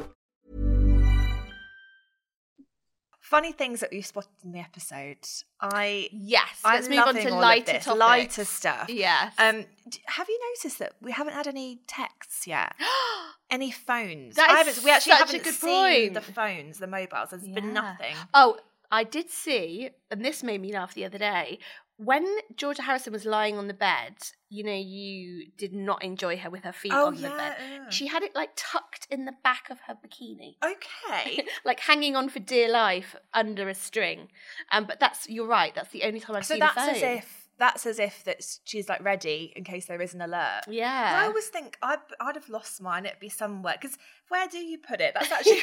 Funny 3.31 3.53
things 3.53 3.79
that 3.79 3.91
we've 3.93 4.05
spotted 4.05 4.27
in 4.43 4.51
the 4.51 4.59
episode. 4.59 5.25
I 5.61 6.09
Yes, 6.11 6.59
I'm 6.65 6.75
let's 6.75 6.89
move 6.89 6.99
on 6.99 7.15
to 7.15 7.33
lighter 7.33 7.71
this, 7.71 7.85
topics. 7.85 7.99
lighter 8.01 8.43
stuff. 8.43 8.89
Yeah. 8.89 9.29
Um, 9.37 9.63
have 10.07 10.27
you 10.27 10.37
noticed 10.49 10.79
that 10.79 10.95
we 10.99 11.13
haven't 11.13 11.31
had 11.31 11.47
any 11.47 11.79
texts 11.87 12.45
yet? 12.45 12.75
any 13.49 13.71
phones? 13.71 14.35
That 14.35 14.49
I 14.49 14.57
haven't. 14.57 14.83
We 14.83 14.91
actually 14.91 15.13
haven't 15.13 15.45
seen 15.45 16.11
point. 16.11 16.13
the 16.15 16.19
phones, 16.19 16.79
the 16.79 16.87
mobiles. 16.87 17.29
There's 17.29 17.47
been 17.47 17.71
nothing. 17.71 18.15
Oh, 18.33 18.57
I 18.91 19.05
did 19.05 19.29
see, 19.29 19.91
and 20.09 20.25
this 20.25 20.43
made 20.43 20.59
me 20.59 20.73
laugh 20.73 20.93
the 20.93 21.05
other 21.05 21.17
day. 21.17 21.59
When 22.03 22.25
Georgia 22.55 22.81
Harrison 22.81 23.13
was 23.13 23.25
lying 23.25 23.57
on 23.57 23.67
the 23.67 23.75
bed, 23.75 24.15
you 24.49 24.63
know, 24.63 24.73
you 24.73 25.51
did 25.55 25.71
not 25.71 26.03
enjoy 26.03 26.35
her 26.37 26.49
with 26.49 26.63
her 26.63 26.71
feet 26.71 26.91
Oh, 26.95 27.07
on 27.07 27.15
the 27.15 27.21
yeah, 27.21 27.37
bed. 27.37 27.55
yeah. 27.59 27.89
She 27.89 28.07
had 28.07 28.23
it 28.23 28.33
like 28.35 28.49
tucked 28.55 29.05
in 29.11 29.25
the 29.25 29.33
back 29.43 29.69
of 29.69 29.79
her 29.81 29.93
bikini. 29.95 30.55
Okay. 30.65 31.45
like 31.65 31.79
hanging 31.81 32.15
on 32.15 32.27
for 32.29 32.39
dear 32.39 32.69
life 32.71 33.15
under 33.35 33.69
a 33.69 33.75
string. 33.75 34.29
Um, 34.71 34.85
but 34.85 34.99
that's 34.99 35.29
you're 35.29 35.47
right. 35.47 35.75
That's 35.75 35.89
the 35.91 36.03
only 36.03 36.19
time 36.19 36.35
I've 36.37 36.45
so 36.45 36.55
seen 36.55 36.59
that's 36.59 36.77
as 36.77 37.01
if 37.03 37.40
that's 37.61 37.85
as 37.85 37.99
if 37.99 38.23
that 38.23 38.43
she's 38.65 38.89
like 38.89 39.03
ready 39.03 39.53
in 39.55 39.63
case 39.63 39.85
there 39.85 40.01
is 40.01 40.15
an 40.15 40.21
alert. 40.21 40.63
Yeah. 40.67 41.21
I 41.21 41.27
always 41.27 41.45
think 41.45 41.77
I'd 41.83 41.99
I'd 42.19 42.33
have 42.33 42.49
lost 42.49 42.81
mine. 42.81 43.05
It'd 43.05 43.19
be 43.19 43.29
somewhere 43.29 43.75
because 43.79 43.99
where 44.29 44.47
do 44.47 44.57
you 44.57 44.79
put 44.79 44.99
it? 44.99 45.13
That's 45.13 45.31
actually 45.31 45.61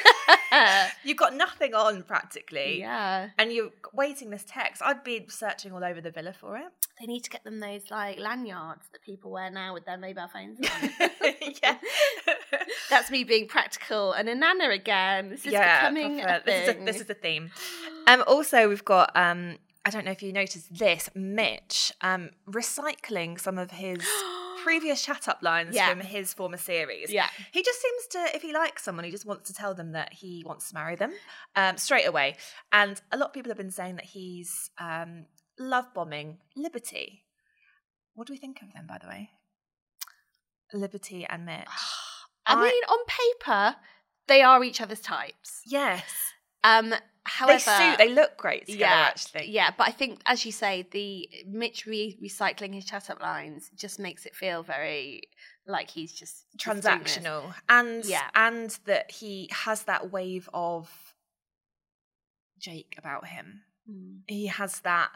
you've 1.04 1.16
got 1.16 1.34
nothing 1.34 1.74
on 1.74 2.04
practically. 2.04 2.78
yeah. 2.78 3.30
And 3.36 3.52
you're 3.52 3.70
waiting 3.92 4.30
this 4.30 4.44
text. 4.46 4.80
I'd 4.80 5.02
be 5.02 5.26
searching 5.28 5.72
all 5.72 5.82
over 5.82 6.00
the 6.00 6.12
villa 6.12 6.32
for 6.32 6.56
it. 6.56 6.68
They 7.00 7.06
need 7.06 7.24
to 7.24 7.30
get 7.30 7.42
them 7.42 7.58
those 7.58 7.90
like 7.90 8.20
lanyards 8.20 8.86
that 8.92 9.02
people 9.02 9.32
wear 9.32 9.50
now 9.50 9.74
with 9.74 9.84
their 9.84 9.98
mobile 9.98 10.28
phones. 10.32 10.60
yeah. 11.62 11.78
That's 12.90 13.10
me 13.10 13.24
being 13.24 13.48
practical 13.48 14.12
and 14.12 14.28
a 14.28 14.36
nana 14.36 14.70
again. 14.70 15.30
This 15.30 15.46
is 15.46 15.52
becoming 15.52 16.20
proper. 16.20 16.42
a 16.42 16.42
this 16.46 16.68
is 16.68 16.76
a, 16.76 16.84
this 16.84 17.00
is 17.00 17.06
the 17.06 17.14
theme. 17.14 17.50
Um, 18.06 18.22
also, 18.28 18.68
we've 18.68 18.84
got 18.84 19.10
um, 19.16 19.58
I 19.88 19.90
don't 19.90 20.04
know 20.04 20.10
if 20.10 20.22
you 20.22 20.34
noticed 20.34 20.66
this, 20.78 21.08
Mitch, 21.14 21.92
um, 22.02 22.28
recycling 22.46 23.40
some 23.40 23.56
of 23.56 23.70
his 23.70 24.06
previous 24.62 25.02
chat 25.02 25.26
up 25.28 25.38
lines 25.42 25.74
Yeah. 25.74 25.88
from 25.88 26.00
his 26.00 26.34
former 26.34 26.58
series. 26.58 27.10
Yeah. 27.10 27.26
he 27.52 27.62
just 27.62 27.80
seems 27.80 28.06
to, 28.08 28.36
if 28.36 28.42
he 28.42 28.52
likes 28.52 28.82
someone, 28.84 29.06
he 29.06 29.10
just 29.10 29.24
wants 29.24 29.48
to 29.48 29.54
tell 29.54 29.74
them 29.74 29.92
that 29.92 30.12
he 30.12 30.42
wants 30.46 30.68
to 30.68 30.74
marry 30.74 30.94
them 30.94 31.12
um, 31.56 31.78
straight 31.78 32.06
away. 32.06 32.36
And 32.70 33.00
a 33.10 33.16
lot 33.16 33.28
of 33.28 33.32
people 33.32 33.48
have 33.48 33.56
been 33.56 33.70
saying 33.70 33.96
that 33.96 34.04
he's 34.04 34.68
um, 34.78 35.24
love 35.58 35.86
bombing 35.94 36.36
Liberty. 36.54 37.24
What 38.14 38.26
do 38.26 38.34
we 38.34 38.38
think 38.38 38.60
of 38.60 38.70
them, 38.74 38.86
by 38.86 38.98
the 39.00 39.08
way? 39.08 39.30
Liberty 40.74 41.24
and 41.26 41.46
Mitch. 41.46 41.64
I, 42.46 42.54
I- 42.54 42.62
mean, 42.62 42.82
on 42.90 42.98
paper, 43.06 43.76
they 44.26 44.42
are 44.42 44.62
each 44.62 44.82
other's 44.82 45.00
types. 45.00 45.62
yes. 45.66 46.04
Um, 46.64 46.92
however, 47.28 47.58
they 47.78 47.90
suit. 47.90 47.98
They 47.98 48.12
look 48.14 48.36
great 48.36 48.66
together. 48.66 48.80
yeah, 48.80 49.06
actually. 49.08 49.50
yeah. 49.50 49.70
But 49.76 49.88
I 49.88 49.90
think, 49.92 50.20
as 50.26 50.44
you 50.46 50.52
say, 50.52 50.86
the 50.90 51.28
Mitch 51.46 51.86
re- 51.86 52.18
recycling 52.22 52.74
his 52.74 52.84
chat 52.84 53.10
up 53.10 53.20
lines 53.22 53.70
just 53.76 53.98
makes 53.98 54.26
it 54.26 54.34
feel 54.34 54.62
very 54.62 55.22
like 55.66 55.90
he's 55.90 56.12
just 56.12 56.44
transactional 56.58 57.54
and 57.68 58.04
Yeah. 58.04 58.28
and 58.34 58.70
that 58.86 59.10
he 59.10 59.48
has 59.52 59.82
that 59.84 60.10
wave 60.10 60.48
of 60.54 60.90
Jake 62.58 62.94
about 62.98 63.26
him. 63.26 63.62
Mm. 63.90 64.20
He 64.26 64.46
has 64.46 64.80
that 64.80 65.10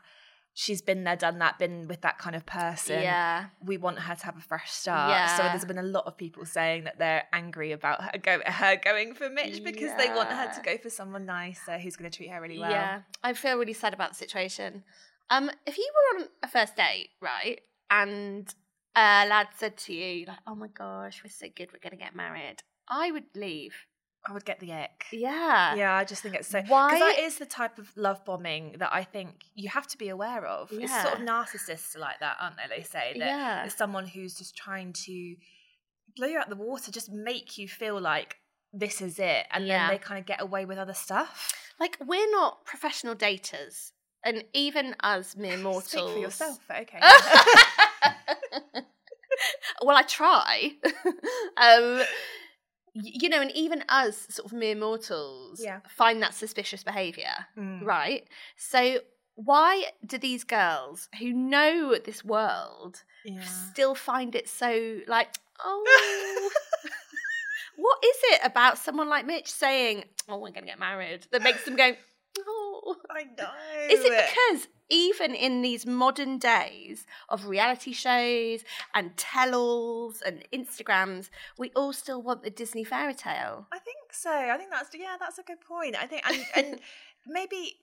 she's 0.55 0.83
been 0.83 1.05
there 1.05 1.17
done 1.17 1.39
that 1.39 1.59
been 1.59 1.89
with 1.89 2.03
that 2.03 2.19
kind 2.19 2.37
of 2.37 2.45
person. 2.45 3.03
Yeah. 3.03 3.47
We 3.65 3.79
want 3.79 3.99
her 3.99 4.15
to 4.15 4.25
have 4.25 4.37
a 4.37 4.41
fresh 4.41 4.71
start. 4.71 5.31
So 5.37 5.43
there's 5.45 5.65
been 5.65 5.79
a 5.79 5.83
lot 5.83 6.07
of 6.07 6.17
people 6.17 6.45
saying 6.45 6.85
that 6.85 6.99
they're 6.99 7.25
angry 7.33 7.73
about 7.73 8.03
her, 8.03 8.19
go, 8.19 8.41
her 8.45 8.77
going 8.77 9.15
for 9.15 9.31
Mitch 9.31 9.65
because 9.65 9.97
they 9.97 10.09
want 10.09 10.29
her 10.31 10.53
to 10.55 10.61
go 10.63 10.77
for 10.79 10.91
someone 10.91 11.27
nicer 11.27 11.79
who's 11.79 11.97
going 11.97 12.11
to 12.11 12.17
treat 12.17 12.31
her 12.31 12.41
really 12.41 12.59
well. 12.59 12.71
Yeah, 12.71 13.03
I 13.23 13.33
feel 13.33 13.57
really 13.57 13.73
sad 13.73 13.95
about 13.95 14.11
the 14.11 14.17
situation. 14.17 14.85
Um, 15.31 15.51
if 15.67 15.79
you 15.79 15.91
were 15.95 16.21
on 16.21 16.29
a 16.43 16.49
first 16.49 16.77
date, 16.77 17.11
right, 17.21 17.61
and 17.91 18.53
a 18.95 19.27
lad 19.27 19.49
said 19.57 19.79
to 19.79 19.95
you, 19.95 20.27
like, 20.27 20.39
"Oh 20.47 20.55
my 20.55 20.69
gosh, 20.69 21.23
we're 21.25 21.31
so 21.31 21.47
good, 21.55 21.73
we're 21.73 21.79
gonna 21.79 21.97
get 21.97 22.15
married," 22.15 22.57
I 22.89 23.11
would 23.11 23.25
leave. 23.35 23.87
I 24.29 24.33
would 24.33 24.45
get 24.45 24.61
the 24.61 24.73
ick. 24.73 25.07
Yeah, 25.13 25.75
Yeah, 25.75 25.95
I 25.95 26.05
just 26.05 26.23
think 26.23 26.35
it's 26.37 26.47
so. 26.49 26.61
Because 26.61 26.71
Why- 26.71 26.99
that 26.99 27.19
is 27.19 27.39
the 27.39 27.47
type 27.47 27.79
of 27.79 27.91
love 27.97 28.25
bombing 28.25 28.77
that 28.79 28.91
I 28.93 29.03
think 29.05 29.31
you 29.55 29.69
have 29.69 29.87
to 29.89 29.99
be 29.99 30.09
aware 30.11 30.47
of. 30.47 30.71
It's 30.73 30.93
sort 31.03 31.15
of 31.15 31.21
narcissists 31.21 31.99
like 31.99 32.21
that, 32.21 32.37
aren't 32.41 32.57
they? 32.57 32.69
They 32.77 32.83
say 32.85 33.15
that 33.19 33.27
Yeah. 33.27 33.65
it's 33.65 33.77
someone 33.77 34.07
who's 34.07 34.35
just 34.35 34.57
trying 34.57 34.93
to 35.07 35.37
blow 36.17 36.29
you 36.29 36.39
out 36.39 36.49
the 36.49 36.57
water, 36.57 36.93
just 36.93 37.11
make 37.11 37.59
you 37.59 37.67
feel 37.67 38.01
like 38.01 38.37
this 38.73 39.01
is 39.03 39.19
it, 39.19 39.47
and 39.51 39.67
Yeah. 39.67 39.87
then 39.89 39.95
they 39.97 39.99
kind 39.99 40.21
of 40.21 40.27
get 40.27 40.41
away 40.41 40.65
with 40.67 40.79
other 40.79 40.95
stuff. 40.95 41.53
like 41.81 41.97
we're 42.01 42.31
not 42.31 42.65
professional 42.65 43.15
daters, 43.17 43.91
and 44.25 44.45
even 44.53 44.95
us 45.01 45.35
mere 45.35 45.57
mortals. 45.57 45.87
Speak 45.91 46.05
for 46.05 46.19
yourself, 46.19 46.61
okay. 46.71 47.01
well, 49.83 49.97
I 49.97 50.03
try. 50.03 50.73
um, 51.57 52.03
you 52.95 53.29
know, 53.29 53.41
and 53.41 53.51
even 53.53 53.85
us, 53.89 54.27
sort 54.31 54.47
of 54.47 54.53
mere 54.53 54.75
mortals, 54.75 55.61
Yeah. 55.63 55.81
find 55.89 56.23
that 56.23 56.35
suspicious 56.35 56.83
behaviour, 56.85 57.47
Mm. 57.57 57.83
right? 57.85 58.29
So, 58.57 59.01
why 59.35 59.85
do 60.05 60.19
these 60.19 60.45
girls 60.45 61.09
who 61.19 61.33
know 61.33 61.97
this 61.99 62.23
world 62.25 63.03
yeah. 63.25 63.41
still 63.45 63.95
find 63.95 64.35
it 64.35 64.49
so 64.49 64.99
like, 65.07 65.35
oh, 65.65 66.51
what 67.77 67.99
is 68.05 68.17
it 68.25 68.41
about 68.45 68.79
someone 68.79 69.09
like 69.09 69.25
Mitch 69.27 69.51
saying, 69.51 70.05
"Oh, 70.29 70.35
we're 70.37 70.51
going 70.51 70.65
to 70.65 70.71
get 70.71 70.79
married," 70.79 71.27
that 71.31 71.43
makes 71.43 71.65
them 71.65 71.77
go, 71.77 71.95
"Oh"? 72.47 72.97
I 73.11 73.25
know. 73.25 73.51
Is 73.91 74.05
it 74.05 74.11
because 74.11 74.69
even 74.93 75.35
in 75.35 75.63
these 75.63 75.87
modern 75.87 76.39
days 76.39 77.07
of 77.31 77.47
reality 77.47 77.93
shows 77.93 78.63
and 78.95 79.17
tell-alls 79.17 80.23
and 80.25 80.45
Instagrams, 80.53 81.31
we 81.59 81.73
all 81.75 81.95
still 81.95 82.23
want 82.23 82.43
the 82.43 82.51
Disney 82.51 82.85
fairy 82.85 83.15
tale? 83.15 83.67
I 83.73 83.79
think 83.79 84.13
so. 84.13 84.31
I 84.31 84.57
think 84.59 84.71
that's 84.71 84.91
yeah, 84.95 85.17
that's 85.19 85.39
a 85.39 85.43
good 85.43 85.61
point. 85.61 85.97
I 85.99 86.07
think 86.07 86.23
and 86.29 86.45
and 86.55 86.81
maybe 87.27 87.79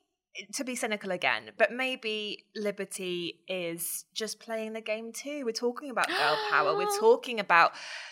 to 0.54 0.64
be 0.64 0.76
cynical 0.76 1.12
again, 1.12 1.52
but 1.58 1.72
maybe 1.72 2.46
Liberty 2.56 3.42
is 3.48 4.06
just 4.14 4.40
playing 4.40 4.74
the 4.74 4.82
game 4.82 5.12
too. 5.12 5.44
We're 5.44 5.52
talking 5.52 5.90
about 5.90 6.08
girl 6.08 6.38
power. 6.52 6.78
We're 6.78 6.86
talking 7.00 7.40
about 7.40 7.72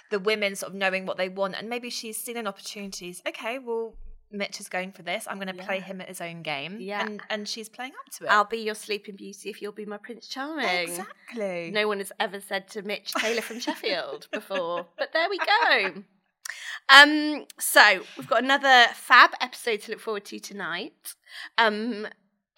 the 0.09 0.19
women 0.19 0.55
sort 0.55 0.71
of 0.71 0.75
knowing 0.75 1.05
what 1.05 1.17
they 1.17 1.29
want, 1.29 1.55
and 1.55 1.69
maybe 1.69 1.91
she's 1.91 2.17
seen 2.17 2.35
an 2.35 2.47
opportunities. 2.47 3.21
Okay, 3.27 3.59
well, 3.59 3.93
Mitch 4.31 4.59
is 4.59 4.67
going 4.67 4.91
for 4.91 5.03
this. 5.03 5.25
I'm 5.29 5.37
going 5.39 5.55
to 5.55 5.63
play 5.63 5.79
him 5.79 6.01
at 6.01 6.07
his 6.07 6.21
own 6.21 6.41
game. 6.41 6.77
Yeah. 6.79 7.05
and 7.05 7.21
and 7.29 7.47
she's 7.47 7.69
playing 7.69 7.93
up 8.05 8.11
to 8.15 8.25
it. 8.25 8.27
I'll 8.29 8.43
be 8.45 8.57
your 8.59 8.75
sleeping 8.75 9.15
beauty 9.15 9.49
if 9.49 9.61
you'll 9.61 9.71
be 9.71 9.85
my 9.85 9.97
Prince 9.97 10.27
Charming. 10.27 10.65
exactly. 10.65 11.71
No 11.71 11.87
one 11.87 11.99
has 11.99 12.11
ever 12.19 12.39
said 12.41 12.67
to 12.69 12.81
Mitch 12.81 13.13
Taylor 13.13 13.41
from 13.41 13.59
Sheffield 13.59 14.27
before, 14.33 14.87
but 14.97 15.13
there 15.13 15.29
we 15.29 15.37
go. 15.37 16.03
Um, 16.89 17.45
so 17.59 18.01
we've 18.17 18.27
got 18.27 18.43
another 18.43 18.85
fab 18.93 19.31
episode 19.41 19.81
to 19.81 19.91
look 19.91 19.99
forward 19.99 20.23
to 20.25 20.39
tonight. 20.39 21.15
Um, 21.57 22.07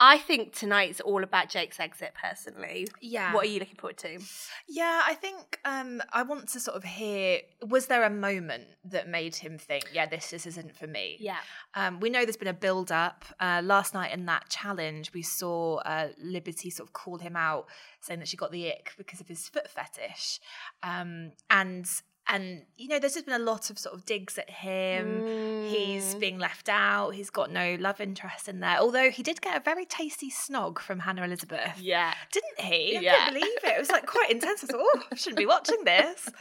I 0.02 0.18
think 0.18 0.54
tonight's 0.54 1.02
all 1.02 1.24
about 1.24 1.50
Jake's 1.50 1.80
exit. 1.80 2.14
Personally, 2.20 2.88
Yeah. 3.02 3.34
What 3.34 3.46
are 3.46 3.50
you 3.50 3.60
looking 3.60 3.76
forward 3.76 3.98
to? 3.98 4.20
Yeah, 4.68 5.02
I 5.06 5.14
think 5.14 5.60
um, 5.66 6.02
I 6.14 6.24
want 6.24 6.48
to 6.50 6.60
sort 6.60 6.78
of 6.78 6.84
hear 6.84 7.42
was 7.68 7.88
there 7.88 8.04
a 8.04 8.10
moment 8.10 8.64
that 8.86 9.10
made 9.10 9.36
him 9.36 9.58
think, 9.58 9.90
yeah, 9.94 10.06
this, 10.06 10.30
this 10.30 10.46
isn't 10.46 10.76
for 10.76 10.88
me? 10.88 11.18
Yeah. 11.20 11.40
Um, 11.76 12.00
we 12.00 12.10
know 12.10 12.24
there's 12.24 12.38
been 12.38 12.48
a 12.48 12.54
build 12.54 12.92
up. 12.92 13.26
Uh, 13.40 13.62
last 13.64 13.94
night 13.94 14.14
in 14.14 14.26
that 14.26 14.50
challenge, 14.50 15.12
we 15.14 15.22
saw 15.22 15.78
uh, 15.78 16.10
Liberty 16.18 16.70
sort 16.70 16.90
of 16.90 16.94
call 16.94 17.18
him 17.18 17.36
out, 17.36 17.68
saying 18.00 18.20
that 18.20 18.28
she 18.28 18.38
got 18.38 18.52
the 18.52 18.70
ick 18.70 18.94
because 18.98 19.20
of 19.20 19.28
his 19.28 19.48
foot 19.50 19.70
fetish. 19.70 20.40
Um, 20.82 21.34
and 21.50 21.86
and 22.30 22.64
you 22.78 22.88
know, 22.88 23.00
there's 23.00 23.16
just 23.16 23.26
been 23.26 23.36
a 23.42 23.44
lot 23.44 23.70
of 23.70 23.78
sort 23.78 23.94
of 23.96 24.06
digs 24.06 24.38
at 24.38 24.50
him. 24.50 25.26
He's 25.68 26.16
Mm. 26.16 26.20
being 26.20 26.38
left 26.40 26.70
out. 26.70 27.12
He's 27.16 27.30
got 27.30 27.52
no 27.52 27.76
love 27.80 28.00
interest 28.00 28.48
in 28.48 28.60
there. 28.62 28.78
Although 28.78 29.10
he 29.10 29.22
did 29.24 29.42
get 29.42 29.58
a 29.58 29.60
very 29.60 29.86
tasty 29.86 30.30
snog 30.32 30.80
from 30.80 31.00
Hannah 31.00 31.24
Elizabeth. 31.24 31.80
Yeah. 31.80 32.14
Didn't 32.32 32.60
he? 32.62 32.98
I 32.98 33.02
Yeah. 33.02 33.26
couldn't 33.26 33.34
believe 33.42 33.58
it. 33.64 33.76
It 33.76 33.80
was 33.80 33.90
like 33.90 34.06
quite 34.06 34.32
intense. 34.32 34.64
I 34.64 34.68
thought, 34.68 34.80
oh, 34.82 35.04
I 35.12 35.16
shouldn't 35.16 35.38
be 35.38 35.46
watching 35.46 35.84
this. 35.84 36.30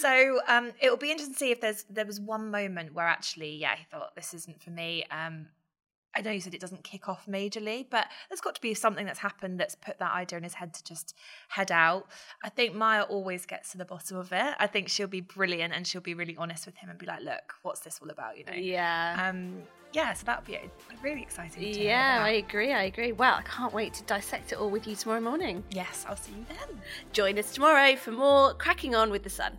So 0.00 0.40
um, 0.48 0.72
it'll 0.80 0.96
be 0.96 1.10
interesting 1.10 1.34
to 1.34 1.38
see 1.38 1.50
if 1.50 1.60
there's 1.60 1.84
there 1.90 2.06
was 2.06 2.18
one 2.20 2.50
moment 2.50 2.94
where 2.94 3.06
actually, 3.06 3.56
yeah, 3.56 3.76
he 3.76 3.84
thought 3.84 4.14
this 4.14 4.32
isn't 4.34 4.62
for 4.62 4.70
me. 4.70 5.04
Um, 5.10 5.48
I 6.14 6.22
know 6.22 6.30
you 6.30 6.40
said 6.40 6.54
it 6.54 6.60
doesn't 6.60 6.82
kick 6.82 7.08
off 7.08 7.26
majorly, 7.26 7.86
but 7.88 8.06
there's 8.28 8.40
got 8.40 8.54
to 8.56 8.60
be 8.60 8.74
something 8.74 9.06
that's 9.06 9.20
happened 9.20 9.60
that's 9.60 9.74
put 9.74 9.98
that 9.98 10.12
idea 10.12 10.38
in 10.38 10.44
his 10.44 10.54
head 10.54 10.74
to 10.74 10.84
just 10.84 11.14
head 11.48 11.70
out. 11.70 12.06
I 12.42 12.48
think 12.48 12.74
Maya 12.74 13.02
always 13.02 13.46
gets 13.46 13.70
to 13.72 13.78
the 13.78 13.84
bottom 13.84 14.16
of 14.16 14.32
it. 14.32 14.54
I 14.58 14.66
think 14.66 14.88
she'll 14.88 15.06
be 15.06 15.20
brilliant 15.20 15.72
and 15.72 15.86
she'll 15.86 16.00
be 16.00 16.14
really 16.14 16.36
honest 16.36 16.66
with 16.66 16.76
him 16.76 16.90
and 16.90 16.98
be 16.98 17.06
like, 17.06 17.22
look, 17.22 17.54
what's 17.62 17.80
this 17.80 18.00
all 18.02 18.10
about? 18.10 18.38
You 18.38 18.44
know? 18.44 18.52
Yeah. 18.54 19.28
Um, 19.28 19.62
yeah, 19.92 20.12
so 20.12 20.24
that'll 20.24 20.44
be 20.44 20.58
really 21.02 21.22
exciting. 21.22 21.62
yeah. 21.74 22.22
I 22.22 22.30
agree. 22.30 22.72
I 22.72 22.84
agree. 22.84 23.12
Well, 23.12 23.34
I 23.34 23.42
can't 23.42 23.72
wait 23.72 23.94
to 23.94 24.04
dissect 24.04 24.52
it 24.52 24.58
all 24.58 24.70
with 24.70 24.86
you 24.86 24.94
tomorrow 24.94 25.20
morning. 25.20 25.64
Yes, 25.70 26.04
I'll 26.08 26.16
see 26.16 26.32
you 26.32 26.44
then. 26.48 26.80
Join 27.12 27.38
us 27.38 27.52
tomorrow 27.52 27.96
for 27.96 28.12
more 28.12 28.54
cracking 28.54 28.94
on 28.94 29.10
with 29.10 29.24
the 29.24 29.30
sun. 29.30 29.58